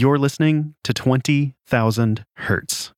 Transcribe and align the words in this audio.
You're 0.00 0.18
listening 0.18 0.76
to 0.84 0.94
20,000 0.94 2.24
Hertz. 2.36 2.92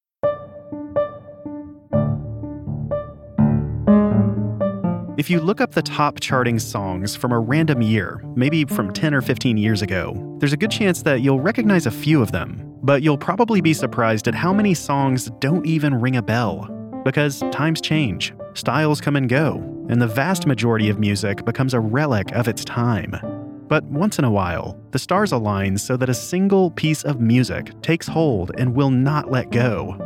If 5.16 5.30
you 5.30 5.40
look 5.40 5.62
up 5.62 5.72
the 5.72 5.80
top 5.82 6.21
charting 6.21 6.58
songs 6.58 7.16
from 7.16 7.32
a 7.32 7.38
random 7.38 7.80
year, 7.80 8.22
maybe 8.36 8.66
from 8.66 8.92
10 8.92 9.14
or 9.14 9.22
15 9.22 9.56
years 9.56 9.80
ago, 9.80 10.36
there's 10.40 10.52
a 10.52 10.58
good 10.58 10.71
chance 10.71 11.00
that 11.04 11.22
you'll 11.22 11.40
recognize 11.40 11.86
a 11.86 11.90
few 11.90 12.21
of 12.21 12.32
them, 12.32 12.60
but 12.83 13.01
you'll 13.01 13.17
probably 13.17 13.62
be 13.62 13.72
surprised 13.72 14.28
at 14.28 14.35
how 14.35 14.53
many 14.53 14.74
songs 14.74 15.30
don't 15.38 15.64
even 15.64 15.94
ring 15.94 16.16
a 16.16 16.23
bell. 16.23 16.69
Because 17.02 17.42
times 17.51 17.80
change, 17.80 18.34
styles 18.52 19.01
come 19.01 19.16
and 19.16 19.27
go, 19.27 19.55
and 19.88 20.02
the 20.02 20.06
vast 20.06 20.46
majority 20.46 20.91
of 20.91 20.98
music 20.98 21.46
becomes 21.46 21.73
a 21.73 21.80
relic 21.80 22.30
of 22.32 22.46
its 22.46 22.62
time. 22.62 23.40
But 23.70 23.84
once 23.84 24.18
in 24.18 24.24
a 24.24 24.30
while, 24.32 24.77
the 24.91 24.98
stars 24.98 25.30
align 25.30 25.78
so 25.78 25.96
that 25.96 26.09
a 26.09 26.14
single 26.14 26.73
piece 26.73 27.05
of 27.05 27.20
music 27.20 27.70
takes 27.82 28.09
hold 28.09 28.50
and 28.59 28.74
will 28.74 28.91
not 28.91 29.30
let 29.30 29.52
go. 29.52 29.97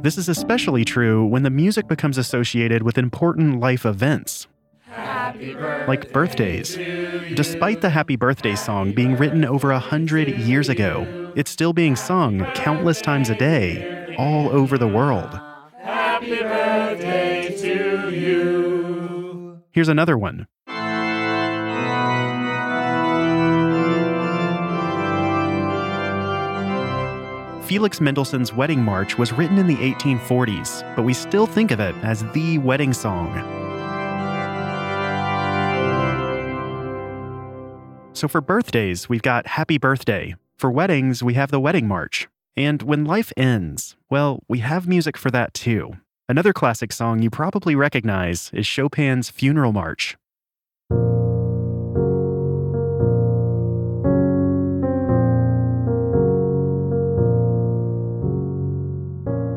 This 0.00 0.16
is 0.16 0.28
especially 0.28 0.84
true 0.84 1.26
when 1.26 1.42
the 1.42 1.50
music 1.50 1.88
becomes 1.88 2.18
associated 2.18 2.84
with 2.84 2.98
important 2.98 3.58
life 3.58 3.84
events, 3.84 4.46
like 5.88 6.12
birthdays. 6.12 6.76
Despite 7.34 7.80
the 7.80 7.90
Happy 7.90 8.14
Birthday 8.14 8.54
song 8.54 8.92
being 8.92 9.16
written 9.16 9.44
over 9.44 9.72
a 9.72 9.80
hundred 9.80 10.28
years 10.38 10.68
ago, 10.68 11.32
it's 11.34 11.50
still 11.50 11.72
being 11.72 11.96
sung 11.96 12.44
countless 12.54 13.00
times 13.00 13.28
a 13.28 13.34
day 13.34 14.14
all 14.18 14.48
over 14.50 14.78
the 14.78 14.86
world. 14.86 15.40
Happy 15.82 16.38
birthday 16.38 17.56
to 17.58 18.10
you. 18.10 19.62
Here's 19.72 19.88
another 19.88 20.16
one. 20.16 20.46
Felix 27.70 28.00
Mendelssohn's 28.00 28.52
Wedding 28.52 28.82
March 28.82 29.16
was 29.16 29.32
written 29.32 29.56
in 29.56 29.68
the 29.68 29.76
1840s, 29.76 30.82
but 30.96 31.04
we 31.04 31.14
still 31.14 31.46
think 31.46 31.70
of 31.70 31.78
it 31.78 31.94
as 32.02 32.24
the 32.32 32.58
wedding 32.58 32.92
song. 32.92 33.32
So 38.12 38.26
for 38.26 38.40
birthdays, 38.40 39.08
we've 39.08 39.22
got 39.22 39.46
Happy 39.46 39.78
Birthday. 39.78 40.34
For 40.56 40.68
weddings, 40.68 41.22
we 41.22 41.34
have 41.34 41.52
the 41.52 41.60
Wedding 41.60 41.86
March. 41.86 42.26
And 42.56 42.82
when 42.82 43.04
life 43.04 43.32
ends, 43.36 43.94
well, 44.10 44.42
we 44.48 44.58
have 44.58 44.88
music 44.88 45.16
for 45.16 45.30
that 45.30 45.54
too. 45.54 45.92
Another 46.28 46.52
classic 46.52 46.90
song 46.90 47.22
you 47.22 47.30
probably 47.30 47.76
recognize 47.76 48.50
is 48.52 48.66
Chopin's 48.66 49.30
Funeral 49.30 49.72
March. 49.72 50.16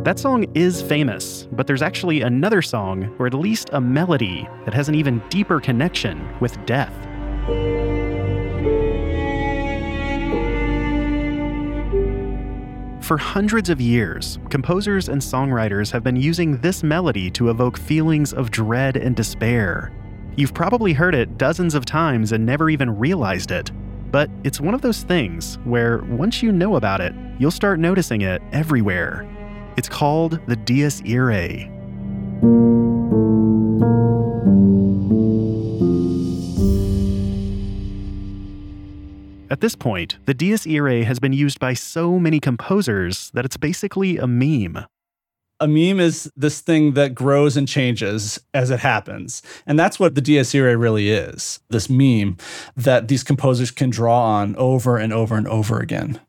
That 0.04 0.20
song 0.20 0.46
is 0.54 0.82
famous, 0.82 1.48
but 1.54 1.66
there's 1.66 1.82
actually 1.82 2.23
another 2.23 2.62
song, 2.62 3.16
or 3.20 3.26
at 3.26 3.34
least 3.34 3.70
a 3.72 3.80
melody, 3.80 4.50
that 4.66 4.73
has 4.73 4.90
an 4.90 4.96
even 4.96 5.23
deeper 5.30 5.62
connection 5.62 6.28
with 6.42 6.58
death. 6.66 6.94
For 13.02 13.18
hundreds 13.18 13.70
of 13.70 13.80
years, 13.80 14.40
composers 14.50 15.08
and 15.08 15.22
songwriters 15.22 15.90
have 15.92 16.04
been 16.04 16.18
using 16.18 16.58
this 16.58 16.84
melody 16.84 17.31
to 17.31 17.50
evoke 17.50 17.78
feelings 17.78 18.34
of 18.34 18.52
dread 18.52 18.98
and 18.98 19.16
despair. 19.16 19.94
You've 20.36 20.54
probably 20.54 20.92
heard 20.92 21.16
it 21.16 21.38
dozens 21.38 21.76
of 21.76 21.86
times 21.86 22.34
and 22.34 22.46
never 22.46 22.70
even 22.70 23.00
realized 23.00 23.52
it. 23.52 23.72
But 24.12 24.30
it's 24.44 24.59
one 24.59 24.74
of 24.74 24.81
those 24.81 25.04
things 25.04 25.59
where 25.64 26.00
once 26.00 26.44
you 26.44 26.52
know 26.52 26.76
about 26.76 27.00
it, 27.00 27.16
you'll 27.40 27.52
start 27.52 27.80
noticing 27.80 28.20
it 28.20 28.42
everywhere. 28.52 29.26
It's 29.75 29.89
called 29.89 30.39
the 30.47 30.55
Dies 30.55 31.02
Irae. 31.02 31.69
At 39.50 39.62
this 39.62 39.75
point, 39.75 40.17
the 40.25 40.33
Dies 40.33 40.66
Irae 40.67 41.03
has 41.03 41.19
been 41.19 41.33
used 41.33 41.59
by 41.59 41.73
so 41.73 42.17
many 42.19 42.39
composers 42.39 43.29
that 43.35 43.45
it's 43.45 43.57
basically 43.57 44.17
a 44.17 44.28
meme. 44.28 44.85
A 45.59 45.67
meme 45.67 46.00
is 46.00 46.31
this 46.35 46.59
thing 46.59 46.94
that 46.94 47.16
grows 47.16 47.56
and 47.56 47.67
changes 47.67 48.39
as 48.53 48.72
it 48.72 48.79
happens. 48.79 49.41
And 49.66 49.79
that's 49.79 50.00
what 50.00 50.16
the 50.16 50.22
Dies 50.22 50.53
Irae 50.53 50.75
really 50.75 51.09
is 51.09 51.59
this 51.69 51.89
meme 51.89 52.38
that 52.75 53.07
these 53.07 53.23
composers 53.23 53.72
can 53.72 53.89
draw 53.89 54.23
on 54.23 54.56
over 54.56 54.97
and 54.97 55.13
over 55.13 55.35
and 55.35 55.47
over 55.47 55.79
again. 55.79 56.19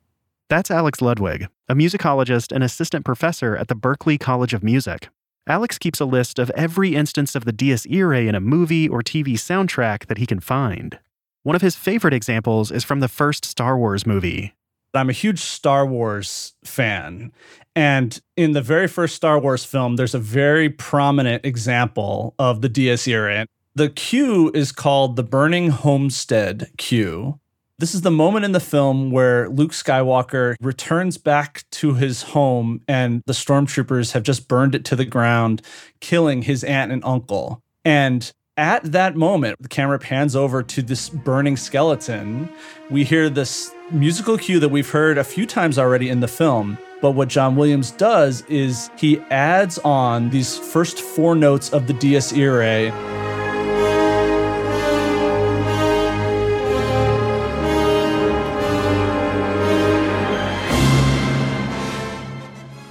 That's 0.50 0.70
Alex 0.70 1.00
Ludwig, 1.00 1.48
a 1.68 1.74
musicologist 1.74 2.52
and 2.52 2.62
assistant 2.62 3.04
professor 3.04 3.56
at 3.56 3.68
the 3.68 3.76
Berklee 3.76 4.20
College 4.20 4.52
of 4.52 4.62
Music. 4.62 5.08
Alex 5.46 5.78
keeps 5.78 6.00
a 6.00 6.04
list 6.04 6.38
of 6.38 6.50
every 6.50 6.94
instance 6.94 7.34
of 7.34 7.44
the 7.44 7.52
Dies 7.52 7.86
Irae 7.86 8.28
in 8.28 8.34
a 8.34 8.40
movie 8.40 8.88
or 8.88 9.02
TV 9.02 9.34
soundtrack 9.34 10.06
that 10.06 10.18
he 10.18 10.26
can 10.26 10.40
find. 10.40 10.98
One 11.42 11.56
of 11.56 11.62
his 11.62 11.76
favorite 11.76 12.14
examples 12.14 12.70
is 12.70 12.84
from 12.84 13.00
the 13.00 13.08
first 13.08 13.44
Star 13.44 13.76
Wars 13.78 14.06
movie. 14.06 14.54
I'm 14.94 15.10
a 15.10 15.14
huge 15.14 15.40
Star 15.40 15.84
Wars 15.84 16.54
fan. 16.64 17.32
And 17.74 18.20
in 18.36 18.52
the 18.52 18.62
very 18.62 18.86
first 18.86 19.16
Star 19.16 19.38
Wars 19.38 19.64
film, 19.64 19.96
there's 19.96 20.14
a 20.14 20.18
very 20.18 20.70
prominent 20.70 21.44
example 21.44 22.34
of 22.38 22.60
the 22.60 22.68
Dies 22.68 23.08
Irae. 23.08 23.46
The 23.74 23.88
cue 23.88 24.50
is 24.54 24.70
called 24.70 25.16
the 25.16 25.24
Burning 25.24 25.70
Homestead 25.70 26.70
cue. 26.78 27.40
This 27.78 27.92
is 27.92 28.02
the 28.02 28.10
moment 28.10 28.44
in 28.44 28.52
the 28.52 28.60
film 28.60 29.10
where 29.10 29.48
Luke 29.48 29.72
Skywalker 29.72 30.54
returns 30.60 31.18
back 31.18 31.64
to 31.72 31.94
his 31.94 32.22
home 32.22 32.80
and 32.86 33.20
the 33.26 33.32
stormtroopers 33.32 34.12
have 34.12 34.22
just 34.22 34.46
burned 34.46 34.76
it 34.76 34.84
to 34.86 34.96
the 34.96 35.04
ground, 35.04 35.60
killing 36.00 36.42
his 36.42 36.62
aunt 36.62 36.92
and 36.92 37.04
uncle. 37.04 37.60
And 37.84 38.32
at 38.56 38.92
that 38.92 39.16
moment, 39.16 39.56
the 39.60 39.68
camera 39.68 39.98
pans 39.98 40.36
over 40.36 40.62
to 40.62 40.82
this 40.82 41.08
burning 41.08 41.56
skeleton. 41.56 42.48
We 42.90 43.02
hear 43.02 43.28
this 43.28 43.72
musical 43.90 44.38
cue 44.38 44.60
that 44.60 44.68
we've 44.68 44.90
heard 44.90 45.18
a 45.18 45.24
few 45.24 45.44
times 45.44 45.76
already 45.76 46.08
in 46.08 46.20
the 46.20 46.28
film. 46.28 46.78
But 47.02 47.10
what 47.10 47.26
John 47.26 47.56
Williams 47.56 47.90
does 47.90 48.42
is 48.42 48.88
he 48.96 49.18
adds 49.30 49.78
on 49.80 50.30
these 50.30 50.56
first 50.56 51.00
four 51.00 51.34
notes 51.34 51.72
of 51.72 51.88
the 51.88 51.92
Dies 51.94 52.32
Irae. 52.32 53.13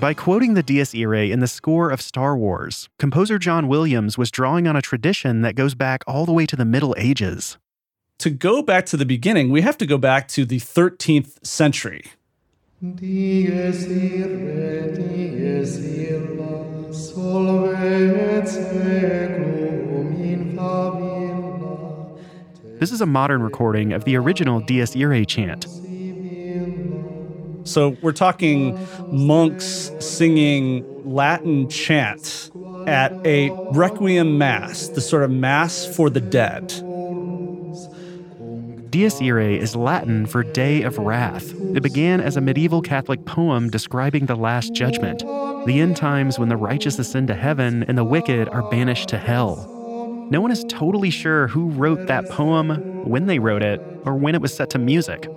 By 0.04 0.14
quoting 0.14 0.54
the 0.54 0.64
Dies 0.64 0.94
Irae 0.94 1.32
in 1.32 1.40
the 1.40 1.48
score 1.48 1.90
of 1.90 2.02
Star 2.02 2.36
Wars, 2.36 2.90
composer 3.00 3.40
John 3.40 3.70
Williams 3.70 4.18
was 4.18 4.30
drawing 4.30 4.68
on 4.68 4.76
a 4.76 4.82
tradition 4.82 5.44
that 5.44 5.56
goes 5.56 5.76
back 5.76 6.04
all 6.06 6.26
the 6.26 6.34
way 6.34 6.46
to 6.46 6.58
the 6.58 6.66
Middle 6.66 6.94
Ages. 6.98 7.58
To 8.18 8.30
go 8.30 8.62
back 8.62 8.86
to 8.88 8.98
the 8.98 9.06
beginning, 9.06 9.50
we 9.50 9.62
have 9.62 9.78
to 9.78 9.86
go 9.86 9.98
back 9.98 10.28
to 10.36 10.44
the 10.44 10.60
13th 10.60 11.48
century. 11.48 12.04
Dies 12.82 13.86
irae, 13.86 14.92
dies 14.92 15.80
illa, 15.80 16.94
solve 16.94 17.74
et 17.74 18.46
seculum 18.46 20.22
in 20.22 20.58
favilla. 20.58 22.20
This 22.78 22.92
is 22.92 23.00
a 23.00 23.06
modern 23.06 23.42
recording 23.42 23.94
of 23.94 24.04
the 24.04 24.18
original 24.18 24.60
Dies 24.60 24.98
Irae 24.98 25.24
chant. 25.24 25.66
So 27.64 27.96
we're 28.02 28.12
talking 28.12 28.78
monks 29.08 29.92
singing 30.00 30.86
Latin 31.06 31.70
chant 31.70 32.52
at 32.88 33.14
a 33.26 33.52
requiem 33.72 34.38
mass, 34.38 34.90
the 34.90 35.02
sort 35.02 35.24
of 35.24 35.32
mass 35.32 35.86
for 35.86 36.10
the 36.10 36.22
dead. 36.22 36.74
Dies 38.92 39.22
Irae 39.22 39.58
is 39.58 39.76
Latin 39.76 40.26
for 40.28 40.44
Day 40.44 40.84
of 40.84 40.98
Wrath. 41.00 41.54
It 41.76 41.82
began 41.82 42.22
as 42.22 42.38
a 42.38 42.42
medieval 42.42 42.82
Catholic 42.82 43.26
poem 43.26 43.70
describing 43.70 44.28
the 44.28 44.36
Last 44.36 44.74
Judgment, 44.74 45.20
the 45.66 45.80
end 45.80 45.98
times 45.98 46.38
when 46.38 46.50
the 46.50 46.58
righteous 46.58 47.00
ascend 47.00 47.30
to 47.30 47.34
heaven 47.34 47.84
and 47.84 47.98
the 47.98 48.04
wicked 48.04 48.50
are 48.50 48.70
banished 48.70 49.10
to 49.10 49.18
hell. 49.18 49.70
No 50.30 50.42
one 50.42 50.52
is 50.52 50.64
totally 50.68 51.10
sure 51.10 51.48
who 51.48 51.70
wrote 51.70 52.08
that 52.08 52.30
poem, 52.30 52.70
when 53.08 53.26
they 53.26 53.40
wrote 53.40 53.64
it, 53.64 53.82
or 54.06 54.16
when 54.16 54.36
it 54.36 54.42
was 54.42 54.54
set 54.54 54.70
to 54.72 54.80
music. 54.80 55.28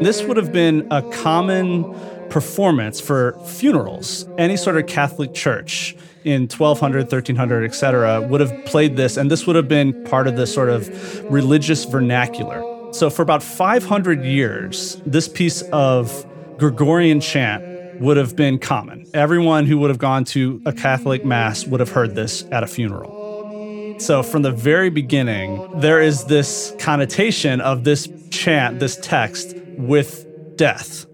This 0.00 0.22
would 0.22 0.36
have 0.36 0.52
been 0.52 0.86
a 0.90 1.02
common 1.10 1.94
performance 2.30 3.00
for 3.00 3.38
funerals. 3.46 4.28
Any 4.38 4.56
sort 4.56 4.76
of 4.76 4.86
Catholic 4.86 5.34
church 5.34 5.96
in 6.24 6.42
1200, 6.42 7.02
1300, 7.02 7.64
etc., 7.64 8.20
would 8.22 8.40
have 8.40 8.64
played 8.66 8.96
this, 8.96 9.16
and 9.16 9.30
this 9.30 9.46
would 9.46 9.56
have 9.56 9.68
been 9.68 10.04
part 10.04 10.26
of 10.26 10.36
the 10.36 10.46
sort 10.46 10.68
of 10.68 10.88
religious 11.30 11.84
vernacular. 11.84 12.62
So, 12.92 13.10
for 13.10 13.22
about 13.22 13.42
500 13.42 14.24
years, 14.24 15.00
this 15.06 15.28
piece 15.28 15.62
of 15.72 16.26
Gregorian 16.58 17.20
chant 17.20 18.00
would 18.00 18.16
have 18.16 18.36
been 18.36 18.58
common. 18.58 19.06
Everyone 19.14 19.66
who 19.66 19.78
would 19.78 19.90
have 19.90 19.98
gone 19.98 20.24
to 20.26 20.62
a 20.64 20.72
Catholic 20.72 21.24
Mass 21.24 21.66
would 21.66 21.80
have 21.80 21.90
heard 21.90 22.14
this 22.14 22.44
at 22.50 22.62
a 22.62 22.66
funeral. 22.66 23.17
So, 24.00 24.22
from 24.22 24.42
the 24.42 24.52
very 24.52 24.90
beginning, 24.90 25.64
there 25.72 26.00
is 26.00 26.24
this 26.24 26.72
connotation 26.78 27.60
of 27.60 27.84
this 27.84 28.08
chant, 28.30 28.78
this 28.78 28.96
text, 28.96 29.54
with 29.76 30.24
death. 30.56 31.06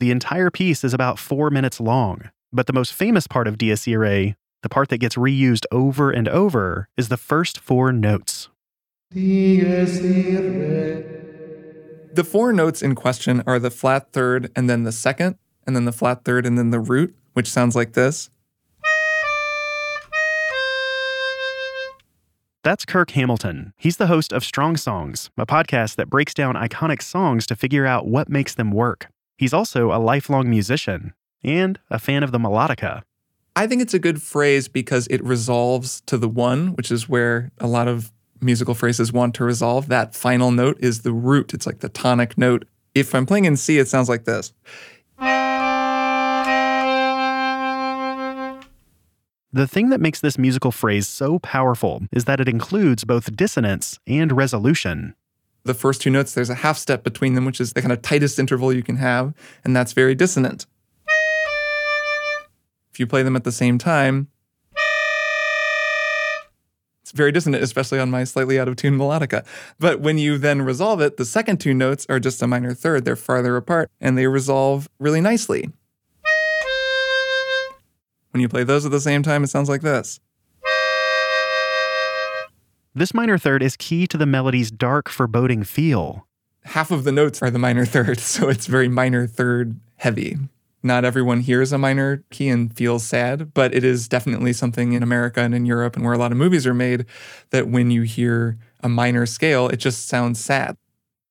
The 0.00 0.10
entire 0.10 0.50
piece 0.50 0.84
is 0.84 0.92
about 0.92 1.18
four 1.18 1.50
minutes 1.50 1.80
long, 1.80 2.30
but 2.52 2.66
the 2.66 2.72
most 2.72 2.92
famous 2.92 3.26
part 3.26 3.46
of 3.48 3.56
Dies 3.56 3.86
Irae, 3.88 4.34
the 4.62 4.68
part 4.68 4.88
that 4.90 4.98
gets 4.98 5.14
reused 5.16 5.64
over 5.70 6.10
and 6.10 6.28
over, 6.28 6.88
is 6.96 7.08
the 7.08 7.16
first 7.16 7.58
four 7.58 7.92
notes. 7.92 8.48
The 12.14 12.22
four 12.22 12.52
notes 12.52 12.80
in 12.80 12.94
question 12.94 13.42
are 13.44 13.58
the 13.58 13.72
flat 13.72 14.12
third 14.12 14.52
and 14.54 14.70
then 14.70 14.84
the 14.84 14.92
second, 14.92 15.36
and 15.66 15.74
then 15.74 15.84
the 15.84 15.90
flat 15.90 16.24
third 16.24 16.46
and 16.46 16.56
then 16.56 16.70
the 16.70 16.78
root, 16.78 17.12
which 17.32 17.50
sounds 17.50 17.74
like 17.74 17.94
this. 17.94 18.30
That's 22.62 22.84
Kirk 22.84 23.10
Hamilton. 23.10 23.72
He's 23.76 23.96
the 23.96 24.06
host 24.06 24.32
of 24.32 24.44
Strong 24.44 24.76
Songs, 24.76 25.30
a 25.36 25.44
podcast 25.44 25.96
that 25.96 26.08
breaks 26.08 26.32
down 26.32 26.54
iconic 26.54 27.02
songs 27.02 27.46
to 27.48 27.56
figure 27.56 27.84
out 27.84 28.06
what 28.06 28.28
makes 28.28 28.54
them 28.54 28.70
work. 28.70 29.08
He's 29.36 29.52
also 29.52 29.90
a 29.90 29.98
lifelong 29.98 30.48
musician 30.48 31.14
and 31.42 31.80
a 31.90 31.98
fan 31.98 32.22
of 32.22 32.30
the 32.30 32.38
melodica. 32.38 33.02
I 33.56 33.66
think 33.66 33.82
it's 33.82 33.92
a 33.92 33.98
good 33.98 34.22
phrase 34.22 34.68
because 34.68 35.08
it 35.08 35.22
resolves 35.24 36.00
to 36.06 36.16
the 36.16 36.28
one, 36.28 36.74
which 36.74 36.92
is 36.92 37.08
where 37.08 37.50
a 37.58 37.66
lot 37.66 37.88
of 37.88 38.12
musical 38.40 38.74
phrases 38.74 39.12
want 39.12 39.34
to 39.36 39.44
resolve. 39.44 39.88
That 39.88 40.14
final 40.14 40.50
note 40.50 40.76
is 40.80 41.02
the 41.02 41.12
root, 41.12 41.54
it's 41.54 41.66
like 41.66 41.80
the 41.80 41.88
tonic 41.88 42.36
note. 42.36 42.66
If 42.94 43.14
I'm 43.14 43.26
playing 43.26 43.44
in 43.44 43.56
C, 43.56 43.78
it 43.78 43.88
sounds 43.88 44.08
like 44.08 44.24
this. 44.24 44.52
The 49.52 49.68
thing 49.68 49.90
that 49.90 50.00
makes 50.00 50.20
this 50.20 50.36
musical 50.36 50.72
phrase 50.72 51.06
so 51.06 51.38
powerful 51.38 52.02
is 52.10 52.24
that 52.24 52.40
it 52.40 52.48
includes 52.48 53.04
both 53.04 53.36
dissonance 53.36 54.00
and 54.06 54.32
resolution. 54.32 55.14
The 55.62 55.74
first 55.74 56.02
two 56.02 56.10
notes, 56.10 56.34
there's 56.34 56.50
a 56.50 56.56
half 56.56 56.76
step 56.76 57.04
between 57.04 57.34
them, 57.34 57.44
which 57.44 57.60
is 57.60 57.72
the 57.72 57.80
kind 57.80 57.92
of 57.92 58.02
tightest 58.02 58.38
interval 58.38 58.72
you 58.72 58.82
can 58.82 58.96
have, 58.96 59.32
and 59.64 59.74
that's 59.74 59.92
very 59.92 60.14
dissonant. 60.16 60.66
If 62.90 62.98
you 63.00 63.06
play 63.06 63.22
them 63.22 63.36
at 63.36 63.44
the 63.44 63.52
same 63.52 63.78
time, 63.78 64.28
very 67.14 67.32
dissonant, 67.32 67.62
especially 67.62 67.98
on 67.98 68.10
my 68.10 68.24
slightly 68.24 68.58
out 68.58 68.68
of 68.68 68.76
tune 68.76 68.98
melodica. 68.98 69.44
But 69.78 70.00
when 70.00 70.18
you 70.18 70.36
then 70.36 70.62
resolve 70.62 71.00
it, 71.00 71.16
the 71.16 71.24
second 71.24 71.58
two 71.58 71.72
notes 71.72 72.06
are 72.08 72.20
just 72.20 72.42
a 72.42 72.46
minor 72.46 72.74
third. 72.74 73.04
They're 73.04 73.16
farther 73.16 73.56
apart 73.56 73.90
and 74.00 74.18
they 74.18 74.26
resolve 74.26 74.88
really 74.98 75.20
nicely. 75.20 75.70
When 78.30 78.40
you 78.40 78.48
play 78.48 78.64
those 78.64 78.84
at 78.84 78.90
the 78.90 79.00
same 79.00 79.22
time, 79.22 79.44
it 79.44 79.46
sounds 79.48 79.68
like 79.68 79.82
this. 79.82 80.18
This 82.96 83.14
minor 83.14 83.38
third 83.38 83.62
is 83.62 83.76
key 83.76 84.06
to 84.08 84.16
the 84.16 84.26
melody's 84.26 84.70
dark, 84.70 85.08
foreboding 85.08 85.64
feel. 85.64 86.26
Half 86.64 86.90
of 86.90 87.04
the 87.04 87.12
notes 87.12 87.42
are 87.42 87.50
the 87.50 87.58
minor 87.58 87.84
third, 87.84 88.18
so 88.20 88.48
it's 88.48 88.66
very 88.66 88.88
minor 88.88 89.26
third 89.26 89.78
heavy. 89.96 90.38
Not 90.84 91.04
everyone 91.04 91.40
hears 91.40 91.72
a 91.72 91.78
minor 91.78 92.22
key 92.30 92.48
and 92.50 92.74
feels 92.76 93.04
sad, 93.04 93.54
but 93.54 93.74
it 93.74 93.82
is 93.82 94.06
definitely 94.06 94.52
something 94.52 94.92
in 94.92 95.02
America 95.02 95.40
and 95.40 95.54
in 95.54 95.64
Europe 95.64 95.96
and 95.96 96.04
where 96.04 96.12
a 96.12 96.18
lot 96.18 96.30
of 96.30 96.38
movies 96.38 96.66
are 96.66 96.74
made 96.74 97.06
that 97.50 97.68
when 97.68 97.90
you 97.90 98.02
hear 98.02 98.58
a 98.82 98.88
minor 98.88 99.24
scale, 99.24 99.68
it 99.68 99.78
just 99.78 100.06
sounds 100.06 100.38
sad. 100.38 100.76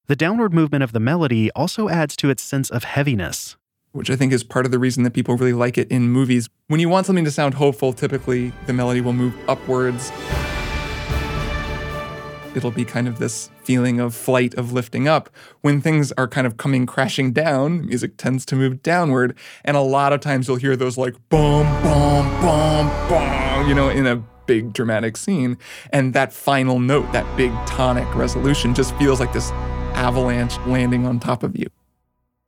The 0.07 0.15
downward 0.15 0.53
movement 0.53 0.83
of 0.83 0.91
the 0.91 0.99
melody 0.99 1.51
also 1.51 1.87
adds 1.87 2.15
to 2.17 2.29
its 2.29 2.43
sense 2.43 2.69
of 2.69 2.83
heaviness 2.83 3.55
which 3.93 4.09
I 4.09 4.15
think 4.15 4.33
is 4.33 4.43
part 4.43 4.65
of 4.65 4.71
the 4.71 4.79
reason 4.79 5.03
that 5.03 5.13
people 5.13 5.37
really 5.37 5.53
like 5.53 5.77
it 5.77 5.87
in 5.89 6.09
movies. 6.09 6.49
When 6.67 6.79
you 6.79 6.89
want 6.89 7.05
something 7.05 7.25
to 7.25 7.31
sound 7.31 7.53
hopeful, 7.53 7.93
typically 7.93 8.51
the 8.65 8.73
melody 8.73 9.01
will 9.01 9.13
move 9.13 9.35
upwards. 9.47 10.11
It'll 12.55 12.71
be 12.71 12.85
kind 12.85 13.07
of 13.07 13.19
this 13.19 13.49
feeling 13.63 13.99
of 13.99 14.13
flight, 14.13 14.53
of 14.55 14.73
lifting 14.73 15.07
up. 15.07 15.29
When 15.61 15.81
things 15.81 16.11
are 16.13 16.27
kind 16.27 16.45
of 16.45 16.57
coming 16.57 16.85
crashing 16.85 17.33
down, 17.33 17.85
music 17.85 18.17
tends 18.17 18.45
to 18.47 18.55
move 18.55 18.83
downward. 18.83 19.35
And 19.65 19.75
a 19.75 19.81
lot 19.81 20.13
of 20.13 20.21
times 20.21 20.47
you'll 20.47 20.57
hear 20.57 20.75
those 20.75 20.97
like 20.97 21.13
boom, 21.29 21.65
boom, 21.81 22.29
boom, 22.41 22.87
boom, 23.09 23.67
you 23.67 23.73
know, 23.73 23.89
in 23.89 24.05
a 24.05 24.17
big 24.45 24.73
dramatic 24.73 25.17
scene. 25.17 25.57
And 25.91 26.13
that 26.13 26.33
final 26.33 26.79
note, 26.79 27.11
that 27.13 27.37
big 27.37 27.51
tonic 27.65 28.13
resolution, 28.15 28.75
just 28.75 28.95
feels 28.97 29.19
like 29.19 29.33
this 29.33 29.51
avalanche 29.95 30.57
landing 30.67 31.05
on 31.05 31.19
top 31.19 31.43
of 31.43 31.57
you. 31.57 31.67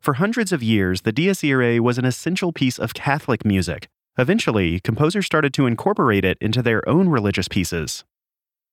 For 0.01 0.15
hundreds 0.15 0.51
of 0.51 0.61
years, 0.61 1.01
the 1.01 1.11
Dies 1.11 1.43
Irae 1.43 1.79
was 1.79 1.97
an 1.97 2.05
essential 2.05 2.53
piece 2.53 2.77
of 2.77 2.93
Catholic 2.93 3.43
music. 3.43 3.87
Eventually, 4.17 4.79
composers 4.79 5.25
started 5.25 5.53
to 5.55 5.65
incorporate 5.65 6.23
it 6.23 6.37
into 6.39 6.61
their 6.61 6.87
own 6.87 7.09
religious 7.09 7.47
pieces. 7.47 8.03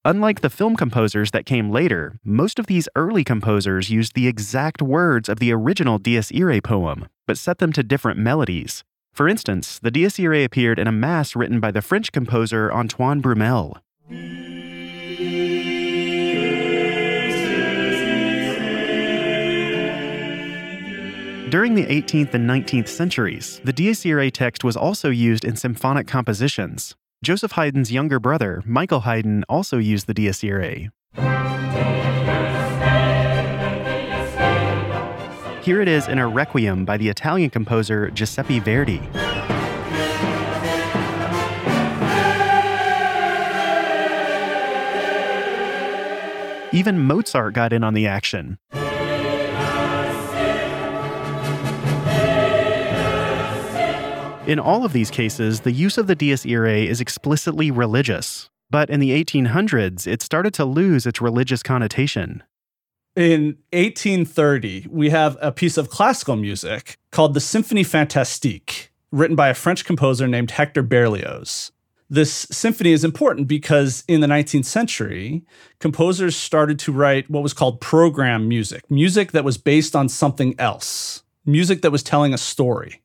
Unlike 0.04 0.40
the 0.40 0.50
film 0.50 0.74
composers 0.74 1.30
that 1.30 1.46
came 1.46 1.70
later, 1.70 2.18
most 2.24 2.58
of 2.58 2.66
these 2.66 2.88
early 2.96 3.22
composers 3.22 3.88
used 3.88 4.14
the 4.14 4.26
exact 4.26 4.82
words 4.82 5.28
of 5.28 5.38
the 5.38 5.52
original 5.52 5.98
Dies 5.98 6.32
Irae 6.32 6.60
poem, 6.60 7.06
but 7.24 7.38
set 7.38 7.58
them 7.58 7.72
to 7.72 7.84
different 7.84 8.18
melodies. 8.18 8.82
For 9.12 9.28
instance, 9.28 9.78
the 9.78 9.92
Dies 9.92 10.18
Irae 10.18 10.42
appeared 10.42 10.80
in 10.80 10.88
a 10.88 10.92
mass 10.92 11.36
written 11.36 11.60
by 11.60 11.70
the 11.70 11.82
French 11.82 12.10
composer 12.10 12.72
Antoine 12.72 13.22
Brumel. 13.22 13.76
During 21.48 21.76
the 21.76 21.86
18th 21.86 22.34
and 22.34 22.50
19th 22.50 22.88
centuries, 22.88 23.60
the 23.62 23.72
Dies 23.72 24.04
Irae 24.04 24.32
text 24.32 24.64
was 24.64 24.76
also 24.76 25.10
used 25.10 25.44
in 25.44 25.54
symphonic 25.54 26.08
compositions. 26.08 26.96
Joseph 27.22 27.52
Haydn's 27.52 27.92
younger 27.92 28.18
brother, 28.18 28.64
Michael 28.66 29.02
Haydn, 29.02 29.44
also 29.48 29.78
used 29.78 30.08
the 30.08 30.14
Dies 30.14 30.42
Irae. 30.42 30.90
Here 35.62 35.80
it 35.80 35.86
is 35.86 36.08
in 36.08 36.18
a 36.18 36.26
requiem 36.26 36.84
by 36.84 36.96
the 36.96 37.08
Italian 37.08 37.48
composer 37.48 38.10
Giuseppe 38.10 38.58
Verdi. 38.58 39.00
Even 46.72 46.98
Mozart 46.98 47.54
got 47.54 47.72
in 47.72 47.84
on 47.84 47.94
the 47.94 48.08
action. 48.08 48.58
In 54.52 54.60
all 54.60 54.84
of 54.84 54.92
these 54.92 55.10
cases, 55.10 55.60
the 55.60 55.72
use 55.72 55.96
of 55.96 56.08
the 56.08 56.14
Dies 56.14 56.44
Irae 56.44 56.86
is 56.86 57.00
explicitly 57.00 57.70
religious, 57.70 58.50
but 58.68 58.90
in 58.90 59.00
the 59.00 59.08
1800s, 59.12 60.06
it 60.06 60.20
started 60.20 60.52
to 60.52 60.66
lose 60.66 61.06
its 61.06 61.22
religious 61.22 61.62
connotation. 61.62 62.42
In 63.16 63.56
1830, 63.72 64.88
we 64.90 65.08
have 65.08 65.38
a 65.40 65.52
piece 65.52 65.78
of 65.78 65.88
classical 65.88 66.36
music 66.36 66.98
called 67.12 67.32
the 67.32 67.40
Symphonie 67.40 67.86
Fantastique, 67.86 68.92
written 69.10 69.34
by 69.34 69.48
a 69.48 69.54
French 69.54 69.86
composer 69.86 70.28
named 70.28 70.50
Hector 70.50 70.82
Berlioz. 70.82 71.72
This 72.10 72.46
symphony 72.50 72.92
is 72.92 73.04
important 73.04 73.48
because 73.48 74.04
in 74.06 74.20
the 74.20 74.26
19th 74.26 74.66
century, 74.66 75.46
composers 75.78 76.36
started 76.36 76.78
to 76.80 76.92
write 76.92 77.30
what 77.30 77.42
was 77.42 77.54
called 77.54 77.80
program 77.80 78.48
music, 78.48 78.90
music 78.90 79.32
that 79.32 79.44
was 79.44 79.56
based 79.56 79.96
on 79.96 80.10
something 80.10 80.54
else, 80.58 81.22
music 81.46 81.80
that 81.80 81.90
was 81.90 82.02
telling 82.02 82.34
a 82.34 82.38
story. 82.38 83.01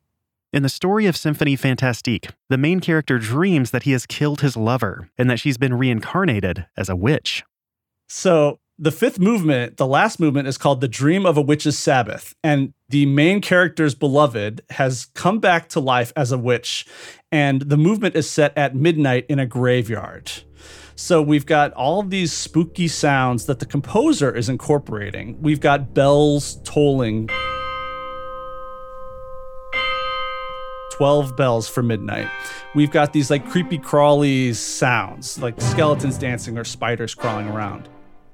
In 0.57 0.63
the 0.63 0.69
story 0.69 1.05
of 1.05 1.13
Symphonie 1.13 1.55
Fantastique, 1.55 2.29
the 2.49 2.57
main 2.57 2.79
character 2.79 3.19
dreams 3.19 3.69
that 3.69 3.83
he 3.83 3.91
has 3.91 4.07
killed 4.07 4.41
his 4.41 4.57
lover 4.57 5.07
and 5.15 5.29
that 5.29 5.39
she's 5.39 5.59
been 5.59 5.75
reincarnated 5.75 6.65
as 6.75 6.89
a 6.89 6.95
witch. 6.95 7.43
So, 8.09 8.57
the 8.79 8.91
fifth 8.91 9.19
movement, 9.19 9.77
the 9.77 9.85
last 9.85 10.19
movement, 10.19 10.47
is 10.47 10.57
called 10.57 10.81
The 10.81 10.87
Dream 10.87 11.27
of 11.27 11.37
a 11.37 11.43
Witch's 11.43 11.77
Sabbath. 11.77 12.33
And 12.43 12.73
the 12.89 13.05
main 13.05 13.39
character's 13.39 13.93
beloved 13.93 14.63
has 14.71 15.05
come 15.13 15.37
back 15.37 15.69
to 15.69 15.79
life 15.79 16.11
as 16.15 16.31
a 16.31 16.39
witch. 16.39 16.87
And 17.31 17.61
the 17.61 17.77
movement 17.77 18.15
is 18.15 18.27
set 18.27 18.57
at 18.57 18.75
midnight 18.75 19.27
in 19.29 19.37
a 19.37 19.45
graveyard. 19.45 20.31
So 20.95 21.21
we've 21.21 21.45
got 21.45 21.71
all 21.73 22.01
these 22.01 22.33
spooky 22.33 22.87
sounds 22.87 23.45
that 23.45 23.59
the 23.59 23.67
composer 23.67 24.35
is 24.35 24.49
incorporating. 24.49 25.39
We've 25.39 25.61
got 25.61 25.93
bells 25.93 26.59
tolling. 26.63 27.29
12 30.97 31.37
bells 31.37 31.69
for 31.69 31.83
midnight. 31.83 32.27
We've 32.73 32.89
got 32.89 33.13
these 33.13 33.29
like 33.29 33.47
creepy 33.47 33.77
crawly 33.77 34.53
sounds, 34.53 35.39
like 35.39 35.61
skeletons 35.61 36.17
dancing 36.17 36.57
or 36.57 36.63
spiders 36.63 37.13
crawling 37.13 37.47
around. 37.47 37.87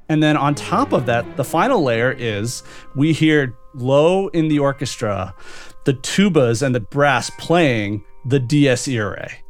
And 0.08 0.24
then 0.24 0.38
on 0.38 0.56
top 0.56 0.94
of 0.94 1.06
that, 1.08 1.38
the 1.38 1.44
final 1.44 1.84
layer 1.84 2.12
is 2.12 2.64
we 2.96 3.14
hear 3.14 3.56
low 3.74 4.28
in 4.30 4.48
the 4.48 4.60
orchestra 4.60 5.34
the 5.86 5.94
tubas 5.94 6.62
and 6.62 6.74
the 6.74 6.80
brass 6.80 7.30
playing 7.32 8.04
the 8.26 8.40
Dies 8.40 8.88
Irae. 8.88 9.44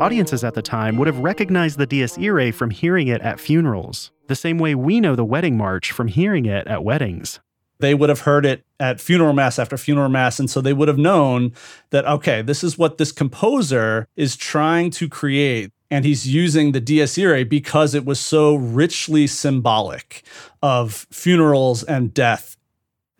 Audiences 0.00 0.44
at 0.44 0.54
the 0.54 0.62
time 0.62 0.96
would 0.96 1.06
have 1.06 1.18
recognized 1.18 1.78
the 1.78 1.86
Dies 1.86 2.18
Irae 2.18 2.50
from 2.50 2.70
hearing 2.70 3.08
it 3.08 3.20
at 3.22 3.40
funerals, 3.40 4.10
the 4.28 4.36
same 4.36 4.58
way 4.58 4.74
we 4.74 5.00
know 5.00 5.14
the 5.14 5.24
wedding 5.24 5.56
march 5.56 5.92
from 5.92 6.08
hearing 6.08 6.46
it 6.46 6.66
at 6.66 6.84
weddings. 6.84 7.40
They 7.78 7.94
would 7.94 8.08
have 8.08 8.20
heard 8.20 8.46
it 8.46 8.64
at 8.80 9.00
funeral 9.00 9.32
mass 9.32 9.58
after 9.58 9.76
funeral 9.76 10.08
mass. 10.08 10.38
And 10.38 10.50
so 10.50 10.60
they 10.60 10.72
would 10.72 10.88
have 10.88 10.98
known 10.98 11.52
that, 11.90 12.06
okay, 12.06 12.42
this 12.42 12.64
is 12.64 12.78
what 12.78 12.98
this 12.98 13.12
composer 13.12 14.08
is 14.16 14.36
trying 14.36 14.90
to 14.92 15.08
create. 15.08 15.72
And 15.90 16.04
he's 16.04 16.26
using 16.26 16.72
the 16.72 16.80
Dies 16.80 17.18
Irae 17.18 17.44
because 17.44 17.94
it 17.94 18.04
was 18.04 18.18
so 18.18 18.56
richly 18.56 19.26
symbolic 19.26 20.24
of 20.62 21.06
funerals 21.10 21.84
and 21.84 22.12
death. 22.12 22.56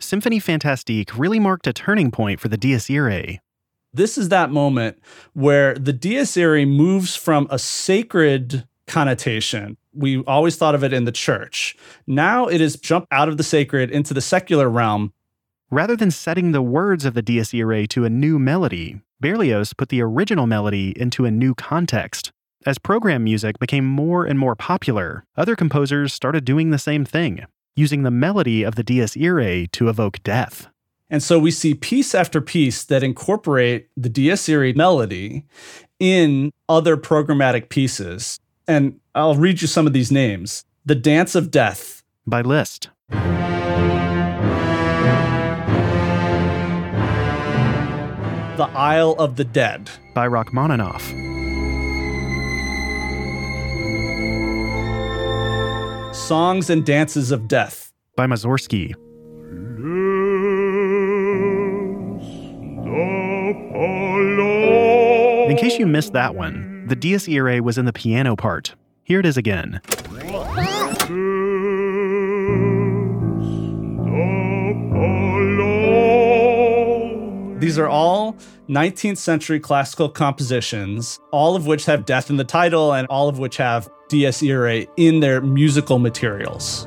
Symphony 0.00 0.40
Fantastique 0.40 1.16
really 1.16 1.38
marked 1.38 1.66
a 1.66 1.72
turning 1.72 2.10
point 2.10 2.40
for 2.40 2.48
the 2.48 2.56
Dies 2.56 2.90
Irae. 2.90 3.40
This 3.96 4.18
is 4.18 4.28
that 4.28 4.50
moment 4.50 4.98
where 5.32 5.72
the 5.72 5.92
Dies 5.92 6.36
Irae 6.36 6.66
moves 6.66 7.16
from 7.16 7.48
a 7.50 7.58
sacred 7.58 8.68
connotation. 8.86 9.78
We 9.94 10.22
always 10.24 10.56
thought 10.56 10.74
of 10.74 10.84
it 10.84 10.92
in 10.92 11.04
the 11.04 11.12
church. 11.12 11.78
Now 12.06 12.46
it 12.46 12.60
has 12.60 12.76
jumped 12.76 13.08
out 13.10 13.30
of 13.30 13.38
the 13.38 13.42
sacred 13.42 13.90
into 13.90 14.12
the 14.12 14.20
secular 14.20 14.68
realm. 14.68 15.14
Rather 15.70 15.96
than 15.96 16.10
setting 16.10 16.52
the 16.52 16.60
words 16.60 17.06
of 17.06 17.14
the 17.14 17.22
Dies 17.22 17.54
Irae 17.54 17.86
to 17.86 18.04
a 18.04 18.10
new 18.10 18.38
melody, 18.38 19.00
Berlioz 19.18 19.72
put 19.72 19.88
the 19.88 20.02
original 20.02 20.46
melody 20.46 20.92
into 21.00 21.24
a 21.24 21.30
new 21.30 21.54
context. 21.54 22.32
As 22.66 22.76
program 22.76 23.24
music 23.24 23.58
became 23.58 23.86
more 23.86 24.26
and 24.26 24.38
more 24.38 24.54
popular, 24.54 25.24
other 25.38 25.56
composers 25.56 26.12
started 26.12 26.44
doing 26.44 26.68
the 26.68 26.78
same 26.78 27.06
thing, 27.06 27.46
using 27.74 28.02
the 28.02 28.10
melody 28.10 28.62
of 28.62 28.74
the 28.74 28.84
Dies 28.84 29.16
Irae 29.16 29.66
to 29.68 29.88
evoke 29.88 30.22
death. 30.22 30.68
And 31.08 31.22
so 31.22 31.38
we 31.38 31.52
see 31.52 31.74
piece 31.74 32.14
after 32.14 32.40
piece 32.40 32.84
that 32.84 33.02
incorporate 33.04 33.88
the 33.96 34.08
Dies 34.08 34.48
Irae 34.48 34.72
melody 34.72 35.44
in 36.00 36.50
other 36.68 36.96
programmatic 36.96 37.68
pieces. 37.68 38.40
And 38.66 38.98
I'll 39.14 39.36
read 39.36 39.62
you 39.62 39.68
some 39.68 39.86
of 39.86 39.92
these 39.92 40.10
names 40.10 40.64
The 40.84 40.96
Dance 40.96 41.36
of 41.36 41.50
Death 41.52 42.02
by 42.26 42.42
Liszt. 42.42 42.90
The 48.56 48.70
Isle 48.74 49.14
of 49.18 49.36
the 49.36 49.44
Dead 49.44 49.88
by 50.14 50.26
Rachmaninoff. 50.26 51.02
Songs 56.14 56.68
and 56.70 56.84
Dances 56.84 57.30
of 57.30 57.46
Death 57.46 57.92
by 58.16 58.26
Mussorgsky. 58.26 58.94
In 65.56 65.62
case 65.62 65.78
you 65.78 65.86
missed 65.86 66.12
that 66.12 66.34
one, 66.34 66.84
the 66.86 66.94
Dies 66.94 67.26
Irae 67.26 67.60
was 67.60 67.78
in 67.78 67.86
the 67.86 67.92
piano 67.94 68.36
part. 68.36 68.74
Here 69.04 69.20
it 69.20 69.24
is 69.24 69.38
again. 69.38 69.80
These 77.58 77.78
are 77.78 77.88
all 77.88 78.36
19th 78.68 79.16
century 79.16 79.58
classical 79.58 80.10
compositions, 80.10 81.18
all 81.32 81.56
of 81.56 81.66
which 81.66 81.86
have 81.86 82.04
death 82.04 82.28
in 82.28 82.36
the 82.36 82.44
title 82.44 82.92
and 82.92 83.06
all 83.06 83.30
of 83.30 83.38
which 83.38 83.56
have 83.56 83.88
Dies 84.10 84.42
Irae 84.42 84.86
in 84.98 85.20
their 85.20 85.40
musical 85.40 85.98
materials. 85.98 86.86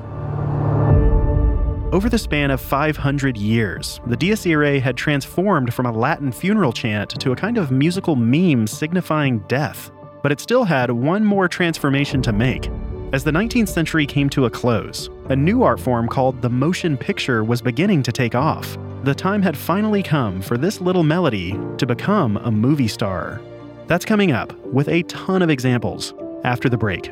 Over 1.91 2.08
the 2.08 2.19
span 2.19 2.51
of 2.51 2.62
500 2.62 3.36
years, 3.36 4.00
the 4.05 4.15
Dies 4.15 4.46
Irae 4.46 4.77
had 4.77 4.96
transformed 4.96 5.74
from 5.74 5.88
a 5.88 5.91
Latin 5.91 6.31
funeral 6.31 6.72
chant 6.72 7.19
to 7.19 7.31
a 7.31 7.36
kind 7.36 7.58
of 7.58 7.72
musical 7.72 8.15
meme 8.15 8.67
signifying 8.67 9.39
death. 9.48 9.89
But 10.22 10.31
it 10.31 10.39
still 10.39 10.63
had 10.63 10.91
one 10.91 11.25
more 11.25 11.48
transformation 11.48 12.22
to 12.22 12.31
make. 12.31 12.69
As 13.12 13.24
the 13.24 13.31
19th 13.31 13.69
century 13.69 14.05
came 14.05 14.29
to 14.29 14.46
a 14.46 14.51
close, 14.51 15.10
a 15.29 15.36
new 15.36 15.63
art 15.63 15.79
form 15.79 16.08
called 16.08 16.43
the 16.43 16.50
motion 16.50 16.96
picture 16.96 17.43
was 17.43 17.60
beginning 17.60 18.03
to 18.03 18.12
take 18.12 18.36
off. 18.36 18.77
The 19.03 19.15
time 19.15 19.41
had 19.41 19.58
finally 19.58 20.03
come 20.03 20.43
for 20.43 20.60
this 20.60 20.79
little 20.79 21.03
melody 21.03 21.60
to 21.79 21.88
become 21.88 22.38
a 22.38 22.51
movie 22.51 22.88
star. 22.88 23.41
That's 23.88 24.05
coming 24.05 24.31
up 24.31 24.53
with 24.63 24.89
a 24.89 25.01
ton 25.03 25.41
of 25.41 25.50
examples 25.50 26.13
after 26.43 26.69
the 26.69 26.77
break. 26.77 27.12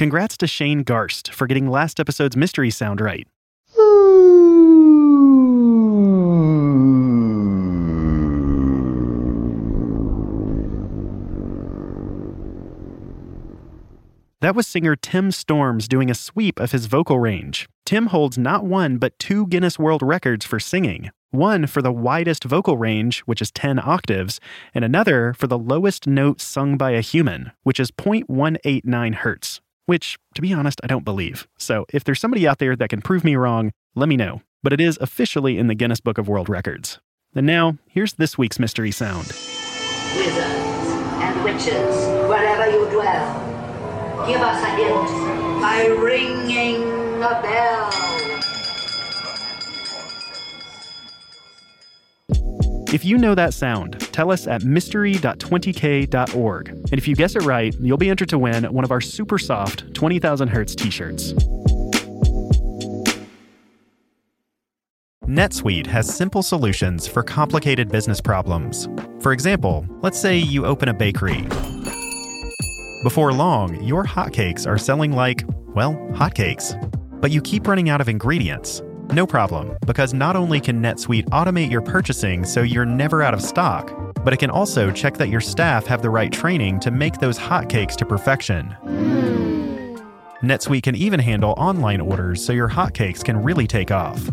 Congrats 0.00 0.38
to 0.38 0.46
Shane 0.46 0.82
Garst 0.82 1.28
for 1.30 1.46
getting 1.46 1.68
last 1.68 2.00
episode's 2.00 2.34
mystery 2.34 2.70
sound 2.70 3.02
right. 3.02 3.28
That 14.40 14.54
was 14.54 14.66
singer 14.66 14.96
Tim 14.96 15.30
Storms 15.30 15.86
doing 15.86 16.10
a 16.10 16.14
sweep 16.14 16.58
of 16.58 16.72
his 16.72 16.86
vocal 16.86 17.18
range. 17.18 17.68
Tim 17.84 18.06
holds 18.06 18.38
not 18.38 18.64
one, 18.64 18.96
but 18.96 19.18
two 19.18 19.46
Guinness 19.48 19.78
World 19.78 20.00
Records 20.00 20.46
for 20.46 20.58
singing 20.58 21.10
one 21.30 21.66
for 21.66 21.82
the 21.82 21.92
widest 21.92 22.44
vocal 22.44 22.78
range, 22.78 23.20
which 23.20 23.42
is 23.42 23.50
10 23.50 23.78
octaves, 23.78 24.40
and 24.74 24.82
another 24.82 25.34
for 25.34 25.46
the 25.46 25.58
lowest 25.58 26.06
note 26.06 26.40
sung 26.40 26.78
by 26.78 26.92
a 26.92 27.02
human, 27.02 27.52
which 27.64 27.78
is 27.78 27.90
0.189 27.90 29.14
hertz 29.16 29.60
which, 29.90 30.16
to 30.36 30.40
be 30.40 30.52
honest, 30.52 30.80
I 30.84 30.86
don't 30.86 31.04
believe. 31.04 31.48
So 31.58 31.84
if 31.92 32.04
there's 32.04 32.20
somebody 32.20 32.46
out 32.46 32.60
there 32.60 32.76
that 32.76 32.90
can 32.90 33.02
prove 33.02 33.24
me 33.24 33.34
wrong, 33.34 33.72
let 33.96 34.08
me 34.08 34.16
know. 34.16 34.40
But 34.62 34.72
it 34.72 34.80
is 34.80 34.96
officially 35.00 35.58
in 35.58 35.66
the 35.66 35.74
Guinness 35.74 35.98
Book 36.00 36.16
of 36.16 36.28
World 36.28 36.48
Records. 36.48 37.00
And 37.34 37.44
now, 37.44 37.76
here's 37.88 38.12
this 38.12 38.38
week's 38.38 38.60
mystery 38.60 38.92
sound. 38.92 39.26
Wizards 40.14 40.90
and 41.26 41.42
witches, 41.42 41.96
wherever 42.28 42.70
you 42.70 42.88
dwell, 42.88 44.26
give 44.28 44.40
us 44.40 44.62
a 44.62 44.70
hint 44.76 45.60
by 45.60 45.86
ringing 45.86 46.84
a 47.24 47.42
bell. 47.42 48.19
If 52.92 53.04
you 53.04 53.18
know 53.18 53.36
that 53.36 53.54
sound, 53.54 54.00
tell 54.12 54.32
us 54.32 54.48
at 54.48 54.64
mystery.20k.org. 54.64 56.68
And 56.68 56.94
if 56.94 57.06
you 57.06 57.14
guess 57.14 57.36
it 57.36 57.44
right, 57.44 57.72
you'll 57.78 57.96
be 57.96 58.10
entered 58.10 58.30
to 58.30 58.38
win 58.38 58.64
one 58.64 58.84
of 58.84 58.90
our 58.90 59.00
super 59.00 59.38
soft 59.38 59.94
20,000 59.94 60.48
Hertz 60.48 60.74
t 60.74 60.90
shirts. 60.90 61.32
NetSuite 65.24 65.86
has 65.86 66.12
simple 66.12 66.42
solutions 66.42 67.06
for 67.06 67.22
complicated 67.22 67.88
business 67.88 68.20
problems. 68.20 68.88
For 69.20 69.32
example, 69.32 69.86
let's 70.02 70.18
say 70.18 70.36
you 70.36 70.66
open 70.66 70.88
a 70.88 70.94
bakery. 70.94 71.42
Before 73.04 73.32
long, 73.32 73.80
your 73.84 74.04
hotcakes 74.04 74.66
are 74.66 74.78
selling 74.78 75.12
like, 75.12 75.44
well, 75.68 75.94
hotcakes. 76.10 76.74
But 77.20 77.30
you 77.30 77.40
keep 77.40 77.68
running 77.68 77.88
out 77.88 78.00
of 78.00 78.08
ingredients. 78.08 78.82
No 79.12 79.26
problem, 79.26 79.76
because 79.86 80.14
not 80.14 80.36
only 80.36 80.60
can 80.60 80.80
NetSuite 80.80 81.24
automate 81.30 81.68
your 81.68 81.82
purchasing 81.82 82.44
so 82.44 82.62
you're 82.62 82.84
never 82.84 83.24
out 83.24 83.34
of 83.34 83.42
stock, 83.42 83.92
but 84.24 84.32
it 84.32 84.36
can 84.36 84.50
also 84.50 84.92
check 84.92 85.16
that 85.16 85.28
your 85.28 85.40
staff 85.40 85.84
have 85.86 86.00
the 86.00 86.10
right 86.10 86.30
training 86.30 86.78
to 86.80 86.92
make 86.92 87.18
those 87.18 87.36
hotcakes 87.36 87.96
to 87.96 88.06
perfection. 88.06 88.72
NetSuite 90.44 90.84
can 90.84 90.94
even 90.94 91.18
handle 91.18 91.54
online 91.58 92.00
orders 92.00 92.44
so 92.44 92.52
your 92.52 92.68
hotcakes 92.68 93.24
can 93.24 93.42
really 93.42 93.66
take 93.66 93.90
off. 93.90 94.30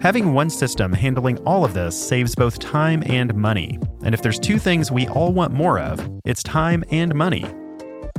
Having 0.00 0.32
one 0.32 0.48
system 0.48 0.92
handling 0.92 1.38
all 1.38 1.64
of 1.64 1.74
this 1.74 2.00
saves 2.00 2.36
both 2.36 2.60
time 2.60 3.02
and 3.06 3.34
money. 3.34 3.80
And 4.04 4.14
if 4.14 4.22
there's 4.22 4.38
two 4.38 4.60
things 4.60 4.92
we 4.92 5.08
all 5.08 5.32
want 5.32 5.52
more 5.52 5.80
of, 5.80 6.08
it's 6.24 6.44
time 6.44 6.84
and 6.92 7.12
money. 7.16 7.44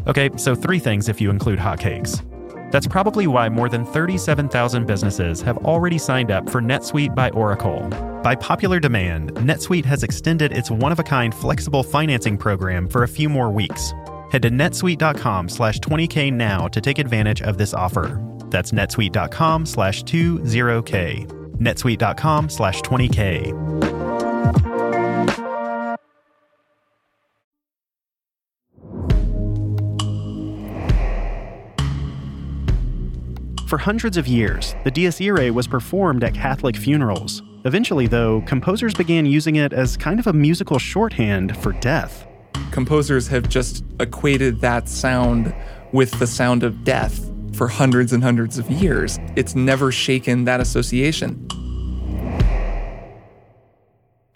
Okay, 0.07 0.29
so 0.35 0.55
three 0.55 0.79
things 0.79 1.07
if 1.07 1.21
you 1.21 1.29
include 1.29 1.57
hotcakes. 1.57 2.21
That's 2.71 2.87
probably 2.87 3.27
why 3.27 3.49
more 3.49 3.69
than 3.69 3.85
37,000 3.85 4.87
businesses 4.87 5.41
have 5.41 5.57
already 5.59 5.97
signed 5.97 6.31
up 6.31 6.49
for 6.49 6.61
NetSuite 6.61 7.13
by 7.13 7.29
Oracle. 7.31 7.89
By 8.23 8.35
popular 8.35 8.79
demand, 8.79 9.33
NetSuite 9.35 9.83
has 9.85 10.03
extended 10.03 10.53
its 10.53 10.71
one-of-a-kind 10.71 11.35
flexible 11.35 11.83
financing 11.83 12.37
program 12.37 12.87
for 12.87 13.03
a 13.03 13.07
few 13.07 13.27
more 13.29 13.51
weeks. 13.51 13.93
Head 14.31 14.43
to 14.43 14.49
netsuite.com/20k 14.49 16.31
now 16.31 16.69
to 16.69 16.79
take 16.79 16.99
advantage 16.99 17.41
of 17.41 17.57
this 17.57 17.73
offer. 17.73 18.21
That's 18.49 18.71
netsuite.com/20k. 18.71 21.27
netsuite.com/20k. 21.59 24.00
For 33.71 33.77
hundreds 33.77 34.17
of 34.17 34.27
years, 34.27 34.75
the 34.83 34.91
Dies 34.91 35.21
Irae 35.21 35.49
was 35.49 35.65
performed 35.65 36.25
at 36.25 36.33
Catholic 36.33 36.75
funerals. 36.75 37.41
Eventually, 37.63 38.05
though, 38.05 38.41
composers 38.41 38.93
began 38.93 39.25
using 39.25 39.55
it 39.55 39.71
as 39.71 39.95
kind 39.95 40.19
of 40.19 40.27
a 40.27 40.33
musical 40.33 40.77
shorthand 40.77 41.55
for 41.55 41.71
death. 41.71 42.27
Composers 42.71 43.29
have 43.29 43.47
just 43.47 43.85
equated 44.01 44.59
that 44.59 44.89
sound 44.89 45.55
with 45.93 46.11
the 46.19 46.27
sound 46.27 46.63
of 46.63 46.83
death 46.83 47.31
for 47.53 47.69
hundreds 47.69 48.11
and 48.11 48.21
hundreds 48.21 48.57
of 48.57 48.69
years. 48.69 49.17
It's 49.37 49.55
never 49.55 49.89
shaken 49.89 50.43
that 50.43 50.59
association. 50.59 51.47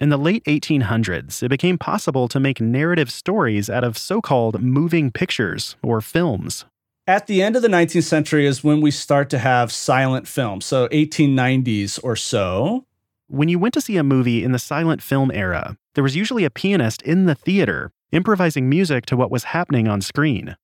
In 0.00 0.08
the 0.08 0.16
late 0.16 0.44
1800s, 0.44 1.42
it 1.42 1.50
became 1.50 1.76
possible 1.76 2.26
to 2.28 2.40
make 2.40 2.58
narrative 2.58 3.10
stories 3.10 3.68
out 3.68 3.84
of 3.84 3.98
so 3.98 4.22
called 4.22 4.62
moving 4.62 5.10
pictures 5.10 5.76
or 5.82 6.00
films. 6.00 6.64
At 7.08 7.28
the 7.28 7.40
end 7.40 7.54
of 7.54 7.62
the 7.62 7.68
19th 7.68 8.02
century 8.02 8.46
is 8.46 8.64
when 8.64 8.80
we 8.80 8.90
start 8.90 9.30
to 9.30 9.38
have 9.38 9.70
silent 9.70 10.26
film, 10.26 10.60
so 10.60 10.88
1890s 10.88 12.00
or 12.02 12.16
so. 12.16 12.84
When 13.28 13.48
you 13.48 13.60
went 13.60 13.74
to 13.74 13.80
see 13.80 13.96
a 13.96 14.02
movie 14.02 14.42
in 14.42 14.50
the 14.50 14.58
silent 14.58 15.00
film 15.00 15.30
era, 15.30 15.76
there 15.94 16.02
was 16.02 16.16
usually 16.16 16.44
a 16.44 16.50
pianist 16.50 17.02
in 17.02 17.26
the 17.26 17.36
theater 17.36 17.92
improvising 18.10 18.68
music 18.68 19.06
to 19.06 19.16
what 19.16 19.30
was 19.30 19.44
happening 19.44 19.86
on 19.86 20.00
screen. 20.00 20.56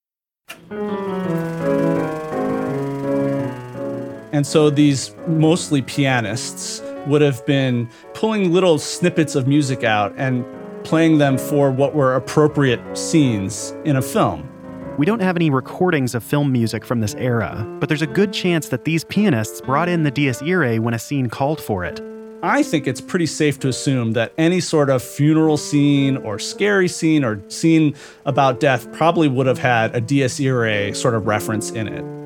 And 4.32 4.44
so 4.44 4.68
these 4.68 5.14
mostly 5.28 5.80
pianists 5.82 6.82
would 7.06 7.22
have 7.22 7.46
been 7.46 7.88
pulling 8.14 8.52
little 8.52 8.80
snippets 8.80 9.36
of 9.36 9.46
music 9.46 9.84
out 9.84 10.12
and 10.16 10.44
playing 10.82 11.18
them 11.18 11.38
for 11.38 11.70
what 11.70 11.94
were 11.94 12.16
appropriate 12.16 12.98
scenes 12.98 13.76
in 13.84 13.94
a 13.94 14.02
film. 14.02 14.51
We 14.98 15.06
don't 15.06 15.20
have 15.20 15.36
any 15.36 15.48
recordings 15.48 16.14
of 16.14 16.22
film 16.22 16.52
music 16.52 16.84
from 16.84 17.00
this 17.00 17.14
era, 17.14 17.66
but 17.80 17.88
there's 17.88 18.02
a 18.02 18.06
good 18.06 18.30
chance 18.30 18.68
that 18.68 18.84
these 18.84 19.04
pianists 19.04 19.62
brought 19.62 19.88
in 19.88 20.02
the 20.02 20.10
Dies 20.10 20.42
Irae 20.42 20.78
when 20.78 20.92
a 20.92 20.98
scene 20.98 21.30
called 21.30 21.62
for 21.62 21.82
it. 21.82 22.00
I 22.42 22.62
think 22.62 22.86
it's 22.86 23.00
pretty 23.00 23.26
safe 23.26 23.58
to 23.60 23.68
assume 23.68 24.12
that 24.12 24.32
any 24.36 24.60
sort 24.60 24.90
of 24.90 25.02
funeral 25.02 25.56
scene 25.56 26.18
or 26.18 26.38
scary 26.38 26.88
scene 26.88 27.24
or 27.24 27.40
scene 27.48 27.94
about 28.26 28.60
death 28.60 28.92
probably 28.92 29.28
would 29.28 29.46
have 29.46 29.58
had 29.58 29.94
a 29.96 30.00
Dies 30.00 30.38
Irae 30.38 30.92
sort 30.92 31.14
of 31.14 31.26
reference 31.26 31.70
in 31.70 31.88
it. 31.88 32.21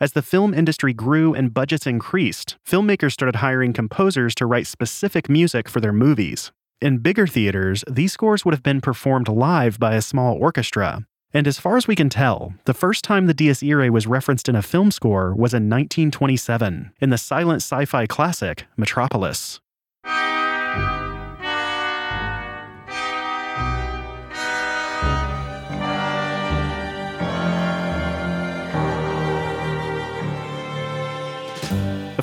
As 0.00 0.12
the 0.12 0.22
film 0.22 0.54
industry 0.54 0.92
grew 0.92 1.34
and 1.34 1.52
budgets 1.52 1.84
increased, 1.84 2.56
filmmakers 2.64 3.12
started 3.12 3.36
hiring 3.36 3.72
composers 3.72 4.32
to 4.36 4.46
write 4.46 4.68
specific 4.68 5.28
music 5.28 5.68
for 5.68 5.80
their 5.80 5.92
movies. 5.92 6.52
In 6.80 6.98
bigger 6.98 7.26
theaters, 7.26 7.82
these 7.90 8.12
scores 8.12 8.44
would 8.44 8.54
have 8.54 8.62
been 8.62 8.80
performed 8.80 9.26
live 9.26 9.80
by 9.80 9.96
a 9.96 10.02
small 10.02 10.36
orchestra. 10.36 11.04
And 11.34 11.48
as 11.48 11.58
far 11.58 11.76
as 11.76 11.88
we 11.88 11.96
can 11.96 12.08
tell, 12.08 12.54
the 12.64 12.74
first 12.74 13.02
time 13.02 13.26
the 13.26 13.34
Dies 13.34 13.60
Irae 13.60 13.90
was 13.90 14.06
referenced 14.06 14.48
in 14.48 14.54
a 14.54 14.62
film 14.62 14.92
score 14.92 15.30
was 15.34 15.52
in 15.52 15.68
1927 15.68 16.92
in 17.00 17.10
the 17.10 17.18
silent 17.18 17.62
sci 17.62 17.84
fi 17.84 18.06
classic 18.06 18.66
Metropolis. 18.76 19.58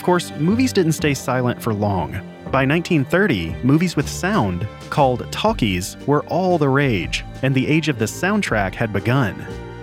Course, 0.05 0.31
movies 0.37 0.71
didn't 0.71 0.91
stay 0.91 1.15
silent 1.15 1.59
for 1.59 1.73
long. 1.73 2.11
By 2.51 2.63
1930, 2.63 3.55
movies 3.63 3.95
with 3.95 4.07
sound, 4.07 4.67
called 4.91 5.29
talkies, 5.31 5.97
were 6.05 6.23
all 6.27 6.59
the 6.59 6.69
rage, 6.69 7.25
and 7.41 7.55
the 7.55 7.65
age 7.65 7.89
of 7.89 7.97
the 7.97 8.05
soundtrack 8.05 8.75
had 8.75 8.93
begun. 8.93 9.35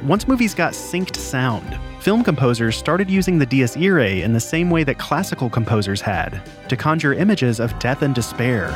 Once 0.07 0.29
movies 0.29 0.55
got 0.55 0.75
synced 0.75 1.17
sound, 1.17 1.77
film 2.01 2.23
composers 2.23 2.77
started 2.77 3.11
using 3.11 3.37
the 3.37 3.47
Dies 3.47 3.77
Irae 3.77 4.23
in 4.23 4.33
the 4.33 4.39
same 4.39 4.71
way 4.71 4.85
that 4.85 4.97
classical 4.97 5.51
composers 5.51 6.01
had, 6.01 6.41
to 6.69 6.77
conjure 6.77 7.15
images 7.15 7.59
of 7.59 7.77
death 7.81 8.03
and 8.03 8.15
despair. 8.15 8.69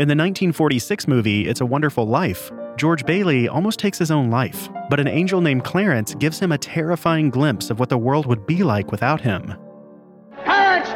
In 0.00 0.08
the 0.08 0.16
1946 0.16 1.06
movie 1.06 1.46
It's 1.46 1.60
a 1.60 1.66
Wonderful 1.66 2.06
Life, 2.08 2.50
George 2.80 3.04
Bailey 3.04 3.46
almost 3.46 3.78
takes 3.78 3.98
his 3.98 4.10
own 4.10 4.30
life, 4.30 4.70
but 4.88 4.98
an 4.98 5.06
angel 5.06 5.42
named 5.42 5.64
Clarence 5.64 6.14
gives 6.14 6.40
him 6.40 6.50
a 6.50 6.56
terrifying 6.56 7.28
glimpse 7.28 7.68
of 7.68 7.78
what 7.78 7.90
the 7.90 7.98
world 7.98 8.24
would 8.24 8.46
be 8.46 8.62
like 8.62 8.90
without 8.90 9.20
him. 9.20 9.54
Clarence! 10.46 10.88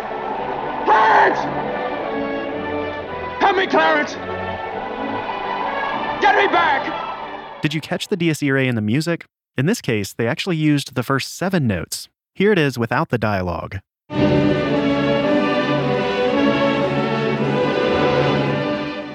Clarence! 0.86 1.38
Help 3.38 3.56
me, 3.58 3.66
Clarence! 3.66 4.14
Get 6.22 6.36
me 6.36 6.46
back! 6.46 7.60
Did 7.60 7.74
you 7.74 7.82
catch 7.82 8.08
the 8.08 8.16
Dies 8.16 8.42
Irae 8.42 8.66
in 8.66 8.76
the 8.76 8.80
music? 8.80 9.26
In 9.58 9.66
this 9.66 9.82
case, 9.82 10.14
they 10.14 10.26
actually 10.26 10.56
used 10.56 10.94
the 10.94 11.02
first 11.02 11.36
seven 11.36 11.66
notes. 11.66 12.08
Here 12.34 12.50
it 12.50 12.58
is 12.58 12.78
without 12.78 13.10
the 13.10 13.18
dialogue. 13.18 13.80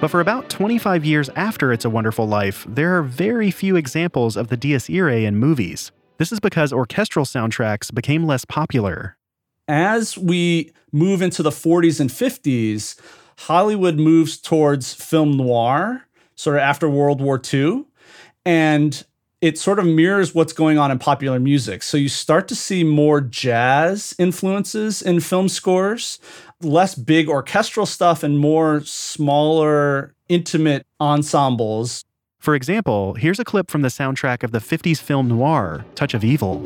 But 0.02 0.12
for 0.12 0.22
about 0.22 0.50
25 0.50 1.04
years 1.04 1.30
after 1.36 1.74
It's 1.74 1.84
a 1.84 1.90
Wonderful 1.90 2.26
Life, 2.26 2.66
there 2.70 2.98
are 2.98 3.04
very 3.04 3.52
few 3.52 3.76
examples 3.76 4.38
of 4.38 4.48
the 4.48 4.56
Dies 4.56 4.90
Irae 4.90 5.26
in 5.26 5.36
movies. 5.36 5.92
This 6.18 6.32
is 6.32 6.40
because 6.40 6.72
orchestral 6.72 7.26
soundtracks 7.26 7.94
became 7.94 8.26
less 8.26 8.46
popular. 8.46 9.18
As 9.68 10.18
we 10.18 10.72
move 10.94 11.22
into 11.22 11.44
the 11.44 11.50
40s 11.50 12.00
and 12.00 12.10
50s, 12.10 12.98
Hollywood 13.40 13.98
moves 13.98 14.38
towards 14.38 14.94
film 14.94 15.36
noir, 15.36 16.06
sort 16.36 16.56
of 16.56 16.62
after 16.62 16.90
World 16.90 17.20
War 17.20 17.42
II. 17.54 17.84
And 18.46 19.06
it 19.42 19.58
sort 19.58 19.80
of 19.80 19.86
mirrors 19.86 20.36
what's 20.36 20.52
going 20.52 20.78
on 20.78 20.92
in 20.92 21.00
popular 21.00 21.40
music. 21.40 21.82
So 21.82 21.96
you 21.98 22.10
start 22.10 22.48
to 22.50 22.56
see 22.56 22.84
more 22.84 23.22
jazz 23.22 24.14
influences 24.20 25.02
in 25.02 25.22
film 25.22 25.48
scores 25.48 26.20
less 26.62 26.94
big 26.94 27.30
orchestral 27.30 27.86
stuff 27.86 28.22
and 28.22 28.38
more 28.38 28.82
smaller, 28.82 30.14
intimate 30.28 30.86
ensembles. 31.00 32.04
For 32.40 32.54
example, 32.56 33.14
here's 33.14 33.40
a 33.40 33.46
clip 33.46 33.72
from 33.72 33.82
the 33.82 33.88
soundtrack 33.88 34.44
of 34.44 34.52
the 34.52 34.60
50s 34.60 35.00
film 35.00 35.28
noir, 35.28 35.86
Touch 35.96 36.14
of 36.14 36.24
Evil. 36.24 36.66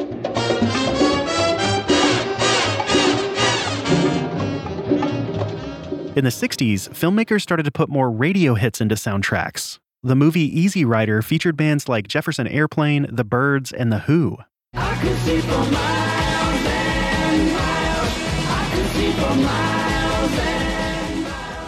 In 6.15 6.23
the 6.23 6.29
60s, 6.29 6.89
filmmakers 6.89 7.41
started 7.41 7.63
to 7.63 7.71
put 7.71 7.89
more 7.89 8.11
radio 8.11 8.53
hits 8.53 8.81
into 8.81 8.93
soundtracks. 8.93 9.79
The 10.05 10.17
movie 10.17 10.59
Easy 10.59 10.83
Rider 10.83 11.21
featured 11.21 11.55
bands 11.55 11.87
like 11.87 12.09
Jefferson 12.09 12.45
Airplane, 12.45 13.07
The 13.09 13.23
Byrds, 13.23 13.71
and 13.71 13.89
The 13.89 13.99
Who. 13.99 14.37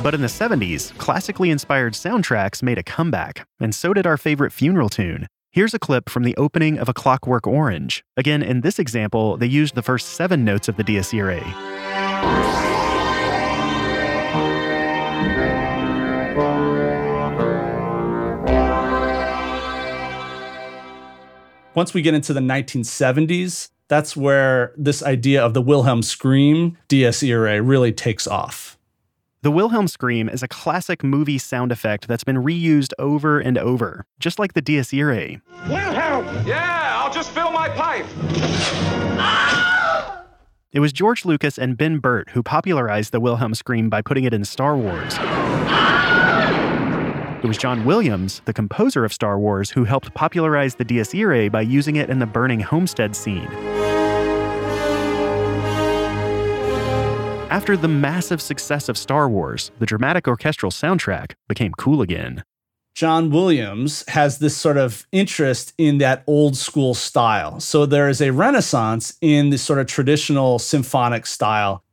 But 0.04 0.13
in 0.13 0.19
the 0.19 0.28
70s, 0.28 0.98
classically 0.98 1.50
inspired 1.50 1.93
soundtracks 1.93 2.62
made 2.62 2.78
a 2.78 2.84
comeback, 2.84 3.48
and 3.62 3.74
so 3.74 3.93
did 3.93 4.06
our 4.06 4.17
favorite 4.17 4.52
funeral 4.52 4.89
tune. 4.89 5.28
Here's 5.54 5.74
a 5.74 5.80
clip 5.80 6.10
from 6.10 6.24
the 6.24 6.36
opening 6.36 6.78
of 6.78 6.89
A 6.89 6.93
Clockwork 6.93 7.48
Orange. 7.48 8.04
Again, 8.17 8.43
in 8.43 8.60
this 8.60 8.80
example, 8.80 9.38
they 9.38 9.48
used 9.48 9.76
the 9.76 9.82
first 9.82 10.10
seven 10.10 10.43
notes 10.43 10.67
of 10.67 10.76
the 10.76 10.84
Dies. 10.84 11.13
Once 21.76 21.94
we 21.94 22.02
get 22.02 22.14
into 22.14 22.32
the 22.32 22.40
1970s, 22.40 23.70
that's 23.90 24.16
where 24.16 24.74
this 24.78 25.04
idea 25.04 25.44
of 25.44 25.54
the 25.54 25.62
Wilhelm 25.62 26.02
scream 26.02 26.78
Dies 26.88 27.22
Irae 27.22 27.60
really 27.60 27.92
takes 27.92 28.26
off. 28.26 28.78
The 29.42 29.52
Wilhelm 29.52 29.90
scream 29.90 30.30
is 30.30 30.42
a 30.42 30.48
classic 30.48 31.04
movie 31.04 31.38
sound 31.38 31.74
effect 31.74 32.08
that's 32.08 32.24
been 32.24 32.38
reused 32.38 32.94
over 32.98 33.40
and 33.40 33.58
over, 33.58 34.06
just 34.20 34.40
like 34.40 34.54
the 34.54 34.62
Dies 34.62 34.94
Irae. 34.94 35.42
Wilhelm! 35.68 36.48
Yeah, 36.48 37.02
I'll 37.04 37.14
just 37.14 37.32
fill 37.32 37.52
my 37.52 37.68
pipe. 37.68 38.06
It 40.72 40.80
was 40.80 40.94
George 40.94 41.26
Lucas 41.26 41.58
and 41.58 41.78
Ben 41.78 42.00
Burtt 42.00 42.30
who 42.30 42.42
popularized 42.42 43.12
the 43.12 43.20
Wilhelm 43.20 43.54
scream 43.54 43.90
by 43.90 44.02
putting 44.02 44.24
it 44.24 44.34
in 44.34 44.46
Star 44.46 44.78
Wars. 44.78 45.18
It 47.46 47.48
was 47.48 47.60
John 47.60 47.86
Williams, 47.86 48.42
the 48.46 48.54
composer 48.54 49.06
of 49.06 49.14
Star 49.14 49.38
Wars, 49.38 49.70
who 49.70 49.84
helped 49.84 50.12
popularize 50.16 50.74
the 50.74 50.84
Dies 50.84 51.14
Irae 51.14 51.48
by 51.48 51.62
using 51.62 51.96
it 51.96 52.10
in 52.10 52.18
the 52.18 52.26
burning 52.26 52.60
homestead 52.60 53.16
scene. 53.16 53.46
After 57.52 57.78
the 57.78 57.88
massive 57.88 58.42
success 58.42 58.90
of 58.90 58.98
Star 58.98 59.30
Wars, 59.30 59.70
the 59.78 59.86
dramatic 59.86 60.28
orchestral 60.28 60.72
soundtrack 60.72 61.34
became 61.48 61.72
cool 61.74 62.02
again. 62.02 62.44
John 62.96 63.30
Williams 63.30 64.04
has 64.08 64.40
this 64.40 64.58
sort 64.58 64.78
of 64.78 65.06
interest 65.12 65.74
in 65.78 66.00
that 66.00 66.24
old 66.26 66.58
school 66.58 66.96
style. 66.96 67.60
So 67.60 67.86
there 67.86 68.10
is 68.10 68.24
a 68.24 68.32
renaissance 68.32 69.20
in 69.22 69.52
this 69.52 69.62
sort 69.62 69.78
of 69.78 69.86
traditional 69.86 70.58
symphonic 70.58 71.28
style. 71.28 71.84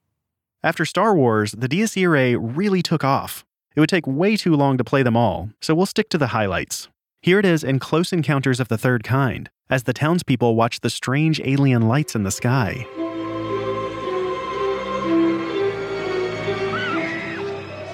After 0.62 0.86
Star 0.86 1.14
Wars, 1.14 1.52
the 1.52 1.68
Dies 1.68 1.94
Irae 1.94 2.36
really 2.36 2.80
took 2.80 3.04
off. 3.04 3.44
It 3.74 3.80
would 3.80 3.88
take 3.88 4.06
way 4.06 4.36
too 4.36 4.54
long 4.54 4.76
to 4.76 4.84
play 4.84 5.02
them 5.02 5.16
all, 5.16 5.50
so 5.60 5.74
we'll 5.74 5.86
stick 5.86 6.08
to 6.10 6.18
the 6.18 6.28
highlights. 6.28 6.88
Here 7.22 7.38
it 7.38 7.46
is 7.46 7.64
in 7.64 7.78
Close 7.78 8.12
Encounters 8.12 8.60
of 8.60 8.68
the 8.68 8.76
Third 8.76 9.02
Kind, 9.04 9.48
as 9.70 9.84
the 9.84 9.92
townspeople 9.92 10.54
watch 10.54 10.80
the 10.80 10.90
strange 10.90 11.40
alien 11.44 11.88
lights 11.88 12.14
in 12.14 12.24
the 12.24 12.30
sky. 12.30 12.86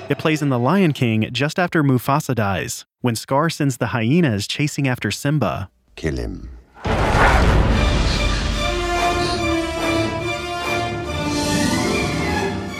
It 0.08 0.18
plays 0.18 0.40
in 0.40 0.48
The 0.48 0.58
Lion 0.58 0.94
King 0.94 1.28
just 1.32 1.58
after 1.58 1.82
Mufasa 1.84 2.34
dies, 2.34 2.86
when 3.02 3.14
Scar 3.14 3.50
sends 3.50 3.76
the 3.76 3.88
hyenas 3.88 4.46
chasing 4.46 4.88
after 4.88 5.10
Simba. 5.10 5.70
Kill 5.96 6.16
him. 6.16 6.58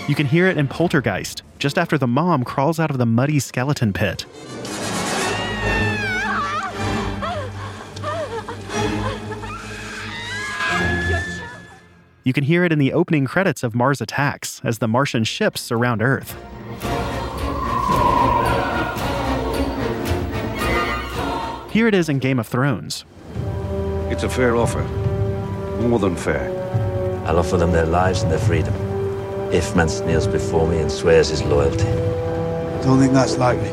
You 0.09 0.15
can 0.15 0.25
hear 0.25 0.49
it 0.49 0.57
in 0.57 0.69
Poltergeist, 0.69 1.43
just 1.59 1.77
after 1.77 1.99
the 1.99 2.07
mom 2.07 2.43
crawls 2.43 2.81
out 2.81 2.91
of 2.91 2.97
the 2.97 3.05
muddy 3.05 3.39
skeleton 3.39 3.93
pit. 3.93 4.25
You 12.25 12.33
can 12.33 12.45
hear 12.45 12.65
it 12.65 12.73
in 12.73 12.79
the 12.79 12.95
opening 12.95 13.27
credits 13.27 13.63
of 13.63 13.75
Mars 13.75 14.01
Attacks 14.01 14.63
as 14.65 14.79
the 14.79 14.89
Martian 14.89 15.25
ships 15.25 15.61
surround 15.61 16.01
Earth. 16.01 16.33
Here 21.71 21.87
it 21.87 21.95
is 21.95 22.09
in 22.09 22.19
Game 22.19 22.39
of 22.39 22.47
Thrones. 22.47 23.05
It's 24.11 24.23
a 24.23 24.31
fair 24.31 24.57
offer. 24.57 24.83
More 25.83 25.99
than 25.99 26.17
fair. 26.17 26.49
I'll 27.27 27.39
offer 27.39 27.59
them 27.59 27.73
their 27.73 27.85
lives 27.85 28.23
and 28.23 28.33
their 28.33 28.39
freedom. 28.39 28.88
If 29.51 29.75
Mance 29.75 30.01
kneels 30.01 30.27
before 30.27 30.69
me 30.69 30.79
and 30.79 30.93
swears 30.93 31.31
his 31.31 31.43
loyalty. 31.43 31.85
Don't 32.83 32.99
think 32.99 33.15
that's 33.15 33.39
likely. 33.39 33.71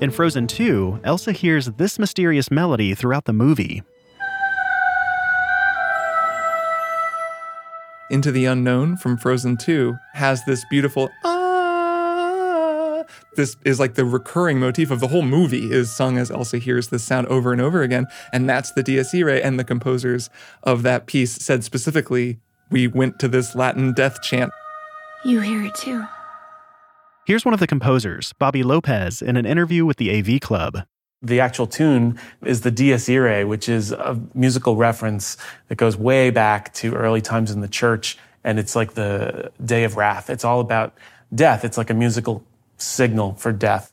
In 0.00 0.10
Frozen 0.10 0.48
2, 0.48 1.00
Elsa 1.04 1.30
hears 1.30 1.66
this 1.66 1.96
mysterious 1.98 2.50
melody 2.50 2.94
throughout 2.94 3.24
the 3.24 3.32
movie. 3.32 3.84
Into 8.10 8.32
the 8.32 8.46
Unknown 8.46 8.96
from 8.96 9.16
Frozen 9.16 9.58
2 9.58 9.94
has 10.14 10.44
this 10.44 10.64
beautiful 10.68 11.08
ah. 11.24 13.04
This 13.36 13.56
is 13.64 13.78
like 13.78 13.94
the 13.94 14.04
recurring 14.04 14.58
motif 14.58 14.90
of 14.90 14.98
the 14.98 15.06
whole 15.06 15.22
movie 15.22 15.70
is 15.70 15.94
sung 15.94 16.18
as 16.18 16.32
Elsa 16.32 16.58
hears 16.58 16.88
this 16.88 17.04
sound 17.04 17.28
over 17.28 17.52
and 17.52 17.60
over 17.60 17.82
again. 17.82 18.06
And 18.32 18.48
that's 18.48 18.72
the 18.72 18.82
Dies 18.82 19.14
Irae. 19.14 19.40
And 19.40 19.56
the 19.56 19.64
composers 19.64 20.30
of 20.64 20.82
that 20.82 21.06
piece 21.06 21.36
said 21.36 21.62
specifically, 21.62 22.40
we 22.70 22.88
went 22.88 23.20
to 23.20 23.28
this 23.28 23.54
Latin 23.54 23.92
death 23.92 24.20
chant. 24.22 24.50
You 25.24 25.40
hear 25.40 25.62
it 25.64 25.74
too. 25.74 26.04
Here's 27.26 27.44
one 27.44 27.52
of 27.52 27.60
the 27.60 27.66
composers, 27.66 28.32
Bobby 28.38 28.62
Lopez, 28.62 29.20
in 29.20 29.36
an 29.36 29.44
interview 29.44 29.84
with 29.84 29.98
the 29.98 30.10
AV 30.10 30.40
Club. 30.40 30.78
The 31.22 31.40
actual 31.40 31.66
tune 31.66 32.18
is 32.42 32.62
the 32.62 32.70
Dies 32.70 33.08
Irae, 33.08 33.44
which 33.44 33.68
is 33.68 33.92
a 33.92 34.18
musical 34.34 34.76
reference 34.76 35.36
that 35.68 35.76
goes 35.76 35.96
way 35.96 36.30
back 36.30 36.72
to 36.74 36.94
early 36.94 37.20
times 37.20 37.50
in 37.50 37.60
the 37.60 37.68
church. 37.68 38.16
And 38.42 38.58
it's 38.58 38.74
like 38.74 38.94
the 38.94 39.52
day 39.62 39.84
of 39.84 39.98
wrath. 39.98 40.30
It's 40.30 40.44
all 40.44 40.60
about 40.60 40.94
death. 41.34 41.64
It's 41.64 41.76
like 41.76 41.90
a 41.90 41.94
musical 41.94 42.42
signal 42.78 43.34
for 43.34 43.52
death. 43.52 43.92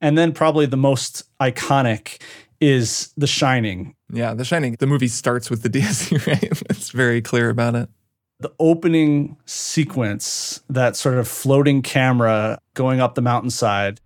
And 0.00 0.16
then 0.16 0.32
probably 0.32 0.64
the 0.64 0.78
most 0.78 1.24
iconic 1.38 2.22
is 2.60 3.12
The 3.18 3.26
Shining. 3.26 3.94
Yeah, 4.10 4.32
The 4.32 4.44
Shining. 4.44 4.76
The 4.78 4.86
movie 4.86 5.08
starts 5.08 5.50
with 5.50 5.62
the 5.62 5.68
Dies 5.68 6.10
Irae. 6.10 6.38
it's 6.70 6.88
very 6.88 7.20
clear 7.20 7.50
about 7.50 7.74
it. 7.74 7.90
The 8.40 8.52
opening 8.58 9.36
sequence, 9.46 10.60
that 10.68 10.96
sort 10.96 11.18
of 11.18 11.28
floating 11.28 11.82
camera 11.82 12.58
going 12.74 13.00
up 13.00 13.14
the 13.14 13.22
mountainside. 13.22 14.00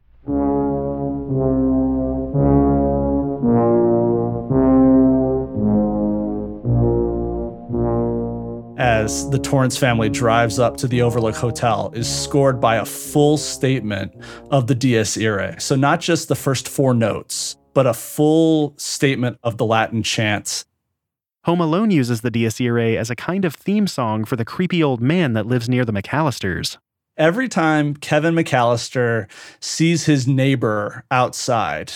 as 9.09 9.31
the 9.31 9.39
Torrance 9.39 9.77
family 9.77 10.11
drives 10.11 10.59
up 10.59 10.77
to 10.77 10.87
the 10.87 11.01
Overlook 11.01 11.35
Hotel 11.35 11.91
is 11.95 12.07
scored 12.07 12.61
by 12.61 12.77
a 12.77 12.85
full 12.85 13.39
statement 13.39 14.13
of 14.51 14.67
the 14.67 14.75
Dies 14.75 15.17
Irae. 15.17 15.57
So, 15.59 15.77
not 15.77 16.01
just 16.01 16.29
the 16.29 16.35
first 16.35 16.69
four 16.69 16.93
notes, 16.93 17.57
but 17.73 17.87
a 17.87 17.95
full 17.95 18.75
statement 18.77 19.39
of 19.43 19.57
the 19.57 19.65
Latin 19.65 20.03
chants. 20.03 20.67
Home 21.45 21.61
Alone 21.61 21.91
uses 21.91 22.21
the 22.21 22.31
Dies 22.31 22.61
Irae 22.61 22.97
as 22.97 23.11
a 23.11 23.17
kind 23.17 23.45
of 23.45 23.55
theme 23.55 23.87
song 23.87 24.25
for 24.25 24.37
the 24.37 24.45
creepy 24.45 24.83
old 24.83 25.01
man 25.01 25.35
that 25.35 25.47
lives 25.47 25.69
near 25.69 25.85
the 25.85 25.93
McAllisters. 25.93 26.77
Every 27.17 27.49
time 27.49 27.95
Kevin 27.95 28.35
McAllister 28.35 29.29
sees 29.61 30.05
his 30.07 30.27
neighbor 30.27 31.05
outside, 31.11 31.93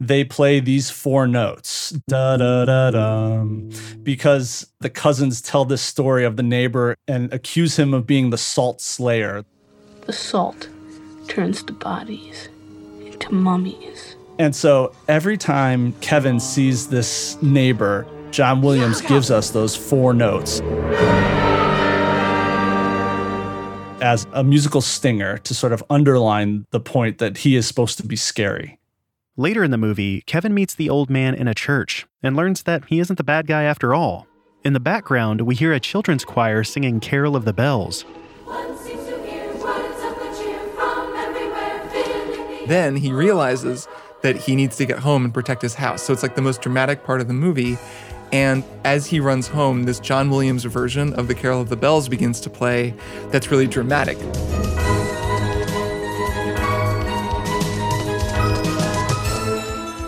they 0.00 0.24
play 0.24 0.60
these 0.60 0.90
four 0.90 1.26
notes 1.26 1.90
da 2.08 2.36
da 2.36 2.64
da 2.64 2.90
dum 2.90 3.70
because 4.02 4.66
the 4.80 4.90
cousins 4.90 5.40
tell 5.40 5.64
this 5.64 5.82
story 5.82 6.24
of 6.24 6.36
the 6.36 6.42
neighbor 6.42 6.96
and 7.06 7.32
accuse 7.32 7.78
him 7.78 7.94
of 7.94 8.06
being 8.06 8.30
the 8.30 8.38
salt 8.38 8.80
slayer. 8.80 9.44
The 10.06 10.12
salt 10.12 10.68
turns 11.28 11.62
the 11.64 11.72
bodies 11.72 12.48
into 13.00 13.32
mummies. 13.32 14.16
And 14.38 14.54
so 14.54 14.94
every 15.08 15.36
time 15.36 15.92
Kevin 16.00 16.40
sees 16.40 16.88
this 16.88 17.40
neighbor, 17.42 18.06
John 18.32 18.62
Williams 18.62 19.02
gives 19.02 19.30
us 19.30 19.50
those 19.50 19.76
four 19.76 20.14
notes 20.14 20.60
as 24.00 24.26
a 24.32 24.42
musical 24.42 24.80
stinger 24.80 25.36
to 25.38 25.54
sort 25.54 25.74
of 25.74 25.84
underline 25.90 26.66
the 26.70 26.80
point 26.80 27.18
that 27.18 27.36
he 27.36 27.56
is 27.56 27.66
supposed 27.66 27.98
to 27.98 28.06
be 28.06 28.16
scary. 28.16 28.78
Later 29.36 29.62
in 29.62 29.70
the 29.70 29.76
movie, 29.76 30.22
Kevin 30.22 30.54
meets 30.54 30.74
the 30.74 30.88
old 30.88 31.10
man 31.10 31.34
in 31.34 31.46
a 31.46 31.54
church 31.54 32.06
and 32.22 32.34
learns 32.34 32.62
that 32.62 32.86
he 32.86 33.00
isn't 33.00 33.16
the 33.16 33.24
bad 33.24 33.46
guy 33.46 33.64
after 33.64 33.94
all. 33.94 34.26
In 34.64 34.72
the 34.72 34.80
background, 34.80 35.42
we 35.42 35.54
hear 35.54 35.74
a 35.74 35.80
children's 35.80 36.24
choir 36.24 36.64
singing 36.64 37.00
Carol 37.00 37.36
of 37.36 37.44
the 37.44 37.52
Bells. 37.52 38.06
Then 42.66 42.96
he 42.96 43.12
realizes 43.12 43.88
that 44.22 44.36
he 44.36 44.56
needs 44.56 44.76
to 44.76 44.86
get 44.86 45.00
home 45.00 45.24
and 45.24 45.34
protect 45.34 45.62
his 45.62 45.74
house. 45.74 46.02
So 46.02 46.12
it's 46.12 46.22
like 46.22 46.36
the 46.36 46.42
most 46.42 46.62
dramatic 46.62 47.04
part 47.04 47.20
of 47.20 47.28
the 47.28 47.34
movie. 47.34 47.76
And 48.32 48.64
as 48.84 49.06
he 49.06 49.20
runs 49.20 49.46
home, 49.48 49.82
this 49.84 50.00
John 50.00 50.30
Williams 50.30 50.64
version 50.64 51.12
of 51.14 51.28
the 51.28 51.34
Carol 51.34 51.60
of 51.60 51.68
the 51.68 51.76
Bells 51.76 52.08
begins 52.08 52.40
to 52.40 52.50
play 52.50 52.94
that's 53.30 53.50
really 53.50 53.66
dramatic. 53.66 54.18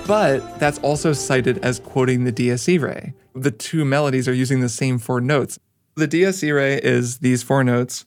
But 0.07 0.59
that's 0.59 0.79
also 0.79 1.13
cited 1.13 1.59
as 1.59 1.79
quoting 1.81 2.25
the 2.25 2.33
Dies 2.33 2.69
Irae. 2.69 3.15
The 3.35 3.51
two 3.51 3.85
melodies 3.85 4.29
are 4.29 4.35
using 4.35 4.61
the 4.61 4.69
same 4.69 4.99
four 4.99 5.21
notes. 5.21 5.59
The 5.97 6.07
Dies 6.07 6.43
Irae 6.43 6.79
is 6.83 7.19
these 7.19 7.43
four 7.43 7.63
notes. 7.63 8.07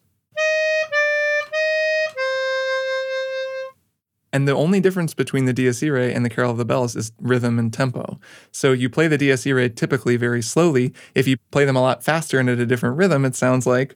And 4.37 4.47
the 4.47 4.53
only 4.53 4.79
difference 4.79 5.15
between 5.15 5.45
the 5.45 5.51
Dies 5.51 5.81
Irae 5.81 6.13
and 6.13 6.23
the 6.23 6.29
Carol 6.29 6.51
of 6.51 6.59
the 6.59 6.63
Bells 6.63 6.95
is 6.95 7.11
rhythm 7.19 7.57
and 7.57 7.73
tempo. 7.73 8.19
So 8.51 8.71
you 8.71 8.87
play 8.87 9.07
the 9.07 9.17
Dies 9.17 9.47
Irae 9.47 9.67
typically 9.67 10.15
very 10.15 10.43
slowly. 10.43 10.93
If 11.15 11.27
you 11.27 11.37
play 11.49 11.65
them 11.65 11.75
a 11.75 11.81
lot 11.81 12.03
faster 12.03 12.37
and 12.37 12.47
at 12.47 12.59
a 12.59 12.67
different 12.67 12.97
rhythm, 12.97 13.25
it 13.25 13.33
sounds 13.33 13.65
like. 13.65 13.95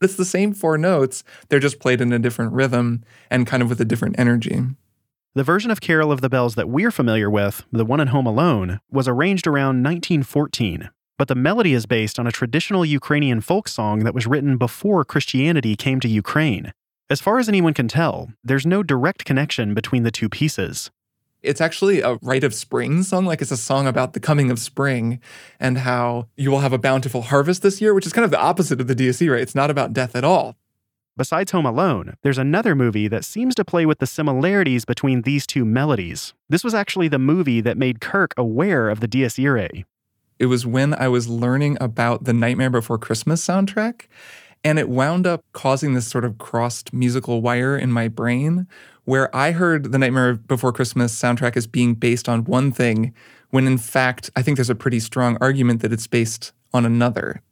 It's 0.00 0.16
the 0.16 0.24
same 0.24 0.54
four 0.54 0.78
notes, 0.78 1.22
they're 1.50 1.60
just 1.60 1.80
played 1.80 2.00
in 2.00 2.14
a 2.14 2.18
different 2.18 2.54
rhythm 2.54 3.04
and 3.30 3.46
kind 3.46 3.62
of 3.62 3.68
with 3.68 3.82
a 3.82 3.84
different 3.84 4.18
energy. 4.18 4.62
The 5.34 5.44
version 5.44 5.70
of 5.70 5.82
Carol 5.82 6.12
of 6.12 6.22
the 6.22 6.30
Bells 6.30 6.54
that 6.54 6.70
we're 6.70 6.90
familiar 6.90 7.28
with, 7.28 7.66
the 7.70 7.84
one 7.84 8.00
in 8.00 8.08
Home 8.08 8.26
Alone, 8.26 8.80
was 8.90 9.06
arranged 9.06 9.46
around 9.46 9.84
1914 9.84 10.88
but 11.20 11.28
the 11.28 11.34
melody 11.34 11.74
is 11.74 11.84
based 11.84 12.18
on 12.18 12.26
a 12.26 12.32
traditional 12.32 12.82
Ukrainian 12.82 13.42
folk 13.42 13.68
song 13.68 14.04
that 14.04 14.14
was 14.14 14.26
written 14.26 14.56
before 14.56 15.04
Christianity 15.04 15.76
came 15.76 16.00
to 16.00 16.08
Ukraine. 16.08 16.72
As 17.10 17.20
far 17.20 17.38
as 17.38 17.46
anyone 17.46 17.74
can 17.74 17.88
tell, 17.88 18.30
there's 18.42 18.64
no 18.64 18.82
direct 18.82 19.26
connection 19.26 19.74
between 19.74 20.02
the 20.02 20.10
two 20.10 20.30
pieces. 20.30 20.90
It's 21.42 21.60
actually 21.60 22.00
a 22.00 22.18
rite 22.22 22.42
of 22.42 22.54
spring 22.54 23.02
song, 23.02 23.26
like 23.26 23.42
it's 23.42 23.50
a 23.50 23.58
song 23.58 23.86
about 23.86 24.14
the 24.14 24.18
coming 24.18 24.50
of 24.50 24.58
spring 24.58 25.20
and 25.60 25.76
how 25.76 26.28
you 26.38 26.50
will 26.50 26.60
have 26.60 26.72
a 26.72 26.78
bountiful 26.78 27.20
harvest 27.20 27.60
this 27.60 27.82
year, 27.82 27.92
which 27.92 28.06
is 28.06 28.14
kind 28.14 28.24
of 28.24 28.30
the 28.30 28.40
opposite 28.40 28.80
of 28.80 28.86
the 28.86 28.94
Dies 28.94 29.20
right? 29.20 29.42
It's 29.42 29.54
not 29.54 29.70
about 29.70 29.92
death 29.92 30.16
at 30.16 30.24
all. 30.24 30.56
Besides 31.18 31.52
Home 31.52 31.66
Alone, 31.66 32.14
there's 32.22 32.38
another 32.38 32.74
movie 32.74 33.08
that 33.08 33.26
seems 33.26 33.54
to 33.56 33.64
play 33.64 33.84
with 33.84 33.98
the 33.98 34.06
similarities 34.06 34.86
between 34.86 35.20
these 35.20 35.46
two 35.46 35.66
melodies. 35.66 36.32
This 36.48 36.64
was 36.64 36.72
actually 36.72 37.08
the 37.08 37.18
movie 37.18 37.60
that 37.60 37.76
made 37.76 38.00
Kirk 38.00 38.32
aware 38.38 38.88
of 38.88 39.00
the 39.00 39.06
Dies 39.06 39.38
Irae. 39.38 39.84
It 40.40 40.46
was 40.46 40.64
when 40.66 40.94
I 40.94 41.06
was 41.06 41.28
learning 41.28 41.76
about 41.82 42.24
the 42.24 42.32
Nightmare 42.32 42.70
Before 42.70 42.96
Christmas 42.96 43.46
soundtrack. 43.46 44.06
And 44.64 44.78
it 44.78 44.88
wound 44.88 45.26
up 45.26 45.44
causing 45.52 45.92
this 45.92 46.06
sort 46.06 46.24
of 46.24 46.38
crossed 46.38 46.94
musical 46.94 47.42
wire 47.42 47.76
in 47.76 47.92
my 47.92 48.08
brain 48.08 48.66
where 49.04 49.34
I 49.36 49.52
heard 49.52 49.92
the 49.92 49.98
Nightmare 49.98 50.34
Before 50.34 50.72
Christmas 50.72 51.18
soundtrack 51.18 51.56
as 51.58 51.66
being 51.66 51.94
based 51.94 52.26
on 52.26 52.44
one 52.44 52.72
thing, 52.72 53.12
when 53.50 53.66
in 53.66 53.76
fact, 53.76 54.30
I 54.34 54.40
think 54.40 54.56
there's 54.56 54.70
a 54.70 54.74
pretty 54.74 55.00
strong 55.00 55.36
argument 55.42 55.82
that 55.82 55.92
it's 55.92 56.06
based 56.06 56.52
on 56.72 56.86
another. 56.86 57.42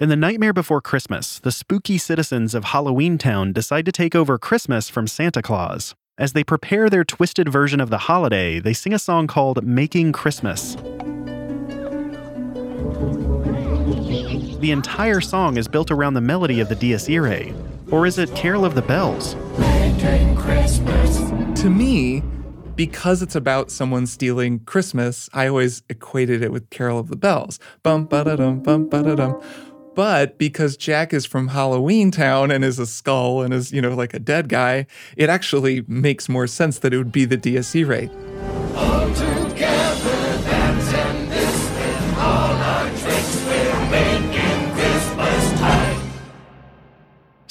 In 0.00 0.08
The 0.08 0.16
Nightmare 0.16 0.52
Before 0.54 0.80
Christmas, 0.80 1.38
the 1.38 1.52
spooky 1.52 1.98
citizens 1.98 2.54
of 2.54 2.64
Halloween 2.64 3.18
Town 3.18 3.52
decide 3.52 3.84
to 3.86 3.92
take 3.92 4.14
over 4.14 4.38
Christmas 4.38 4.88
from 4.88 5.06
Santa 5.06 5.42
Claus. 5.42 5.94
As 6.16 6.32
they 6.32 6.44
prepare 6.44 6.88
their 6.88 7.04
twisted 7.04 7.50
version 7.50 7.80
of 7.80 7.90
the 7.90 7.98
holiday, 7.98 8.58
they 8.58 8.72
sing 8.72 8.94
a 8.94 8.98
song 8.98 9.26
called 9.26 9.64
Making 9.64 10.12
Christmas. 10.12 10.76
The 14.62 14.70
entire 14.70 15.20
song 15.20 15.56
is 15.56 15.66
built 15.66 15.90
around 15.90 16.14
the 16.14 16.20
melody 16.20 16.60
of 16.60 16.68
the 16.68 16.76
Dies 16.76 17.10
Irae. 17.10 17.52
Or 17.90 18.06
is 18.06 18.16
it 18.16 18.32
Carol 18.36 18.64
of 18.64 18.76
the 18.76 18.82
Bells? 18.82 19.34
To 21.62 21.68
me, 21.68 22.22
because 22.76 23.22
it's 23.22 23.34
about 23.34 23.72
someone 23.72 24.06
stealing 24.06 24.60
Christmas, 24.60 25.28
I 25.32 25.48
always 25.48 25.82
equated 25.88 26.44
it 26.44 26.52
with 26.52 26.70
Carol 26.70 27.00
of 27.00 27.08
the 27.08 27.16
Bells. 27.16 27.58
Bum 27.82 28.06
ba 28.06 28.22
da 28.22 28.36
dum 28.36 28.60
bum 28.60 28.88
ba 28.88 29.02
da 29.02 29.16
dum. 29.16 29.42
But 29.96 30.38
because 30.38 30.76
Jack 30.76 31.12
is 31.12 31.26
from 31.26 31.48
Halloween 31.48 32.12
Town 32.12 32.52
and 32.52 32.64
is 32.64 32.78
a 32.78 32.86
skull 32.86 33.42
and 33.42 33.52
is, 33.52 33.72
you 33.72 33.82
know, 33.82 33.96
like 33.96 34.14
a 34.14 34.20
dead 34.20 34.48
guy, 34.48 34.86
it 35.16 35.28
actually 35.28 35.84
makes 35.88 36.28
more 36.28 36.46
sense 36.46 36.78
that 36.78 36.94
it 36.94 36.98
would 36.98 37.10
be 37.10 37.24
the 37.24 37.36
Dies 37.36 37.74
Irae. 37.74 38.08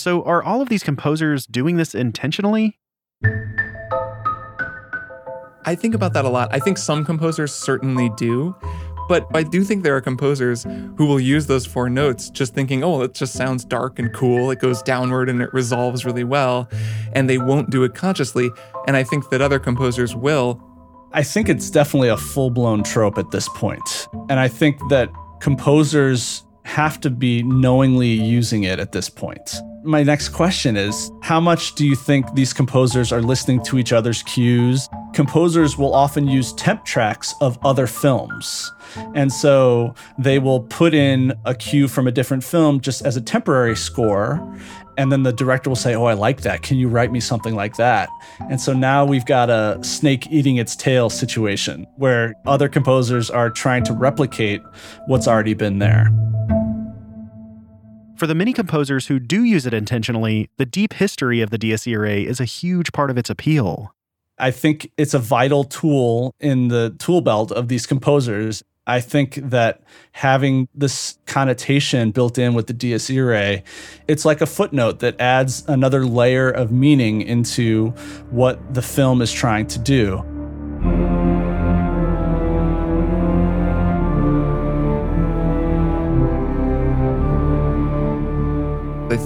So, 0.01 0.23
are 0.23 0.41
all 0.41 0.63
of 0.63 0.69
these 0.69 0.81
composers 0.81 1.45
doing 1.45 1.77
this 1.77 1.93
intentionally? 1.93 2.79
I 5.63 5.75
think 5.75 5.93
about 5.93 6.13
that 6.13 6.25
a 6.25 6.29
lot. 6.29 6.49
I 6.51 6.57
think 6.57 6.79
some 6.79 7.05
composers 7.05 7.53
certainly 7.53 8.09
do, 8.17 8.55
but 9.07 9.27
I 9.35 9.43
do 9.43 9.63
think 9.63 9.83
there 9.83 9.95
are 9.95 10.01
composers 10.01 10.63
who 10.97 11.05
will 11.05 11.19
use 11.19 11.45
those 11.45 11.67
four 11.67 11.87
notes 11.87 12.31
just 12.31 12.55
thinking, 12.55 12.83
oh, 12.83 13.03
it 13.03 13.13
just 13.13 13.33
sounds 13.33 13.63
dark 13.63 13.99
and 13.99 14.11
cool. 14.11 14.49
It 14.49 14.57
goes 14.57 14.81
downward 14.81 15.29
and 15.29 15.39
it 15.39 15.53
resolves 15.53 16.03
really 16.03 16.23
well. 16.23 16.67
And 17.13 17.29
they 17.29 17.37
won't 17.37 17.69
do 17.69 17.83
it 17.83 17.93
consciously. 17.93 18.49
And 18.87 18.97
I 18.97 19.03
think 19.03 19.29
that 19.29 19.39
other 19.39 19.59
composers 19.59 20.15
will. 20.15 20.59
I 21.13 21.21
think 21.21 21.47
it's 21.47 21.69
definitely 21.69 22.09
a 22.09 22.17
full 22.17 22.49
blown 22.49 22.81
trope 22.81 23.19
at 23.19 23.29
this 23.29 23.47
point. 23.49 24.07
And 24.31 24.39
I 24.39 24.47
think 24.47 24.79
that 24.89 25.11
composers 25.41 26.43
have 26.63 26.99
to 27.01 27.09
be 27.09 27.43
knowingly 27.43 28.09
using 28.09 28.63
it 28.63 28.79
at 28.79 28.91
this 28.91 29.09
point. 29.09 29.55
My 29.83 30.03
next 30.03 30.29
question 30.29 30.77
is 30.77 31.11
How 31.23 31.39
much 31.39 31.73
do 31.73 31.87
you 31.87 31.95
think 31.95 32.31
these 32.35 32.53
composers 32.53 33.11
are 33.11 33.21
listening 33.21 33.63
to 33.63 33.79
each 33.79 33.91
other's 33.91 34.21
cues? 34.23 34.87
Composers 35.13 35.75
will 35.75 35.93
often 35.93 36.27
use 36.27 36.53
temp 36.53 36.85
tracks 36.85 37.33
of 37.41 37.57
other 37.65 37.87
films. 37.87 38.71
And 39.15 39.31
so 39.31 39.95
they 40.19 40.37
will 40.37 40.61
put 40.61 40.93
in 40.93 41.33
a 41.45 41.55
cue 41.55 41.87
from 41.87 42.07
a 42.07 42.11
different 42.11 42.43
film 42.43 42.79
just 42.79 43.03
as 43.05 43.17
a 43.17 43.21
temporary 43.21 43.75
score. 43.75 44.39
And 44.97 45.11
then 45.11 45.23
the 45.23 45.33
director 45.33 45.69
will 45.69 45.75
say, 45.75 45.95
Oh, 45.95 46.05
I 46.05 46.13
like 46.13 46.41
that. 46.41 46.61
Can 46.61 46.77
you 46.77 46.87
write 46.87 47.11
me 47.11 47.19
something 47.19 47.55
like 47.55 47.77
that? 47.77 48.07
And 48.51 48.61
so 48.61 48.73
now 48.73 49.03
we've 49.03 49.25
got 49.25 49.49
a 49.49 49.79
snake 49.83 50.27
eating 50.29 50.57
its 50.57 50.75
tail 50.75 51.09
situation 51.09 51.87
where 51.95 52.35
other 52.45 52.69
composers 52.69 53.31
are 53.31 53.49
trying 53.49 53.83
to 53.85 53.93
replicate 53.93 54.61
what's 55.07 55.27
already 55.27 55.55
been 55.55 55.79
there. 55.79 56.11
For 58.21 58.27
the 58.27 58.35
many 58.35 58.53
composers 58.53 59.07
who 59.07 59.17
do 59.17 59.43
use 59.43 59.65
it 59.65 59.73
intentionally, 59.73 60.47
the 60.57 60.65
deep 60.67 60.93
history 60.93 61.41
of 61.41 61.49
the 61.49 61.57
Dies 61.57 61.87
Irae 61.87 62.23
is 62.23 62.39
a 62.39 62.45
huge 62.45 62.91
part 62.91 63.09
of 63.09 63.17
its 63.17 63.31
appeal. 63.31 63.95
I 64.37 64.51
think 64.51 64.91
it's 64.95 65.15
a 65.15 65.17
vital 65.17 65.63
tool 65.63 66.35
in 66.39 66.67
the 66.67 66.95
tool 66.99 67.21
belt 67.21 67.51
of 67.51 67.67
these 67.67 67.87
composers. 67.87 68.63
I 68.85 69.01
think 69.01 69.37
that 69.37 69.81
having 70.11 70.67
this 70.75 71.17
connotation 71.25 72.11
built 72.11 72.37
in 72.37 72.53
with 72.53 72.67
the 72.67 72.73
Dies 72.73 73.09
Irae, 73.09 73.63
it's 74.07 74.23
like 74.23 74.39
a 74.39 74.45
footnote 74.45 74.99
that 74.99 75.19
adds 75.19 75.67
another 75.67 76.05
layer 76.05 76.51
of 76.51 76.71
meaning 76.71 77.23
into 77.23 77.87
what 78.29 78.75
the 78.75 78.83
film 78.83 79.23
is 79.23 79.33
trying 79.33 79.65
to 79.65 79.79
do. 79.79 80.40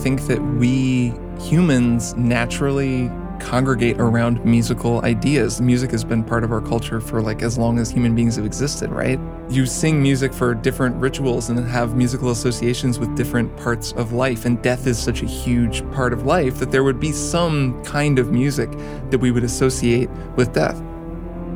Think 0.05 0.27
that 0.27 0.39
we 0.59 1.11
humans 1.39 2.13
naturally 2.15 3.09
congregate 3.39 3.99
around 3.99 4.45
musical 4.45 5.03
ideas. 5.03 5.59
Music 5.59 5.89
has 5.89 6.03
been 6.03 6.23
part 6.23 6.43
of 6.43 6.51
our 6.51 6.61
culture 6.61 7.01
for 7.01 7.23
like 7.23 7.41
as 7.41 7.57
long 7.57 7.79
as 7.79 7.89
human 7.89 8.13
beings 8.13 8.35
have 8.35 8.45
existed, 8.45 8.91
right? 8.91 9.19
You 9.49 9.65
sing 9.65 9.99
music 9.99 10.31
for 10.31 10.53
different 10.53 10.95
rituals 10.97 11.49
and 11.49 11.57
have 11.57 11.95
musical 11.95 12.29
associations 12.29 12.99
with 12.99 13.17
different 13.17 13.57
parts 13.57 13.93
of 13.93 14.13
life. 14.13 14.45
And 14.45 14.61
death 14.61 14.85
is 14.85 14.99
such 14.99 15.23
a 15.23 15.25
huge 15.25 15.81
part 15.91 16.13
of 16.13 16.23
life 16.23 16.59
that 16.59 16.69
there 16.69 16.83
would 16.83 16.99
be 16.99 17.11
some 17.11 17.83
kind 17.83 18.19
of 18.19 18.31
music 18.31 18.69
that 19.09 19.17
we 19.17 19.31
would 19.31 19.43
associate 19.43 20.11
with 20.35 20.53
death. 20.53 20.79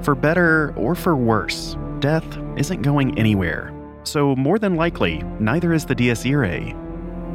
For 0.01 0.15
better 0.15 0.73
or 0.75 0.95
for 0.95 1.15
worse, 1.15 1.77
death 1.99 2.25
isn't 2.57 2.81
going 2.81 3.15
anywhere. 3.19 3.71
So, 4.05 4.35
more 4.35 4.57
than 4.57 4.75
likely, 4.75 5.21
neither 5.39 5.71
is 5.71 5.85
the 5.85 5.93
Dies 5.93 6.25
Irae 6.25 6.73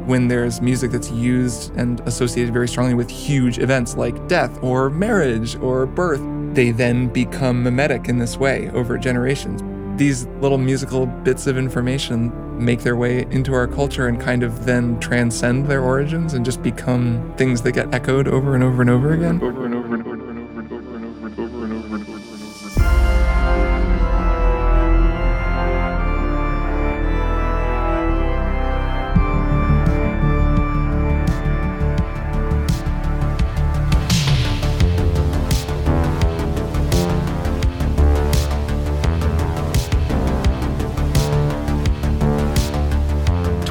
when 0.05 0.27
there's 0.27 0.61
music 0.61 0.91
that's 0.91 1.11
used 1.11 1.75
and 1.75 1.99
associated 2.01 2.53
very 2.53 2.67
strongly 2.67 2.93
with 2.93 3.09
huge 3.09 3.59
events 3.59 3.95
like 3.95 4.27
death 4.27 4.61
or 4.63 4.89
marriage 4.89 5.55
or 5.57 5.85
birth, 5.85 6.21
they 6.53 6.71
then 6.71 7.07
become 7.07 7.63
mimetic 7.63 8.07
in 8.07 8.17
this 8.17 8.37
way 8.37 8.69
over 8.71 8.97
generations. 8.97 9.61
These 9.97 10.25
little 10.41 10.57
musical 10.57 11.05
bits 11.05 11.47
of 11.47 11.57
information 11.57 12.31
make 12.63 12.81
their 12.81 12.95
way 12.95 13.25
into 13.31 13.53
our 13.53 13.67
culture 13.67 14.07
and 14.07 14.19
kind 14.19 14.43
of 14.43 14.65
then 14.65 14.99
transcend 14.99 15.67
their 15.67 15.81
origins 15.81 16.33
and 16.33 16.45
just 16.45 16.61
become 16.61 17.33
things 17.37 17.61
that 17.63 17.73
get 17.73 17.93
echoed 17.93 18.27
over 18.27 18.55
and 18.55 18.63
over 18.63 18.81
and 18.81 18.89
over 18.89 19.13
again. 19.13 19.41
Over 19.41 19.65
and 19.65 19.74
over 19.74 19.74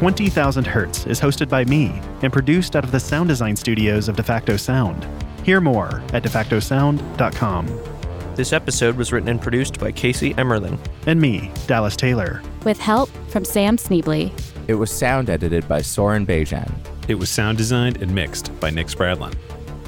20,000 0.05 0.67
Hertz 0.67 1.07
is 1.07 1.19
hosted 1.19 1.49
by 1.49 1.64
me 1.64 1.99
and 2.21 2.31
produced 2.31 2.77
out 2.77 2.85
of 2.85 2.93
the 2.93 3.01
sound 3.01 3.27
design 3.27 3.57
studios 3.57 4.07
of 4.07 4.17
DeFacto 4.17 4.61
Sound. 4.61 5.09
Hear 5.45 5.62
more 5.62 6.03
at 6.12 6.23
defactosound.com. 6.23 7.67
This 8.35 8.53
episode 8.53 8.97
was 8.97 9.14
written 9.14 9.31
and 9.31 9.40
produced 9.40 9.81
by 9.81 9.93
Casey 9.93 10.35
Emmerling. 10.35 10.79
And 11.07 11.19
me, 11.19 11.51
Dallas 11.67 11.97
Taylor. 11.97 12.43
With 12.67 12.79
help 12.79 13.09
from 13.29 13.47
Sam 13.47 13.79
Sneebly. 13.79 14.31
It 14.69 14.75
was 14.75 14.90
sound 14.90 15.31
edited 15.31 15.67
by 15.69 15.81
Soren 15.81 16.27
Bejan. 16.27 16.71
It 17.09 17.14
was 17.14 17.31
sound 17.31 17.57
designed 17.57 18.03
and 18.03 18.14
mixed 18.14 18.53
by 18.61 18.69
Nick 18.69 18.88
Spradlin. 18.88 19.35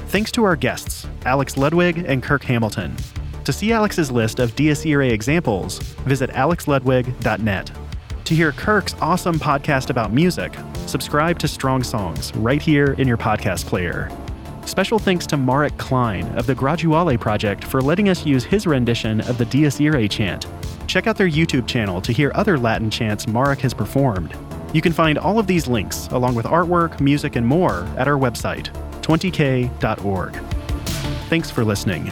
Thanks 0.07 0.31
to 0.31 0.43
our 0.45 0.55
guests, 0.55 1.05
Alex 1.25 1.57
Ludwig 1.57 1.99
and 2.07 2.23
Kirk 2.23 2.43
Hamilton. 2.43 2.97
To 3.43 3.53
see 3.53 3.71
Alex's 3.71 4.09
list 4.09 4.39
of 4.39 4.55
Dies 4.55 4.83
Irae 4.83 5.11
examples, 5.11 5.77
visit 6.07 6.31
alexludwig.net. 6.31 7.71
To 8.27 8.35
hear 8.35 8.51
Kirk's 8.51 8.93
awesome 8.99 9.39
podcast 9.39 9.89
about 9.89 10.11
music, 10.11 10.53
subscribe 10.85 11.39
to 11.39 11.47
Strong 11.47 11.83
Songs 11.83 12.35
right 12.35 12.61
here 12.61 12.91
in 12.97 13.07
your 13.07 13.15
podcast 13.15 13.67
player. 13.67 14.11
Special 14.65 14.99
thanks 14.99 15.25
to 15.27 15.37
Marek 15.37 15.77
Klein 15.77 16.25
of 16.37 16.45
the 16.45 16.53
Graduale 16.53 17.17
Project 17.17 17.63
for 17.63 17.79
letting 17.81 18.09
us 18.09 18.25
use 18.25 18.43
his 18.43 18.67
rendition 18.67 19.21
of 19.21 19.37
the 19.37 19.45
Dies 19.45 19.79
Irae 19.79 20.09
chant. 20.09 20.45
Check 20.87 21.07
out 21.07 21.15
their 21.15 21.29
YouTube 21.29 21.67
channel 21.69 22.01
to 22.01 22.11
hear 22.11 22.33
other 22.35 22.59
Latin 22.59 22.89
chants 22.89 23.29
Marek 23.29 23.61
has 23.61 23.73
performed. 23.73 24.35
You 24.73 24.81
can 24.81 24.91
find 24.91 25.17
all 25.17 25.39
of 25.39 25.47
these 25.47 25.67
links, 25.67 26.09
along 26.11 26.35
with 26.35 26.47
artwork, 26.47 26.99
music, 26.99 27.37
and 27.37 27.47
more, 27.47 27.87
at 27.97 28.09
our 28.09 28.19
website, 28.19 28.73
20k.org. 29.03 30.35
Thanks 31.29 31.49
for 31.49 31.63
listening. 31.63 32.11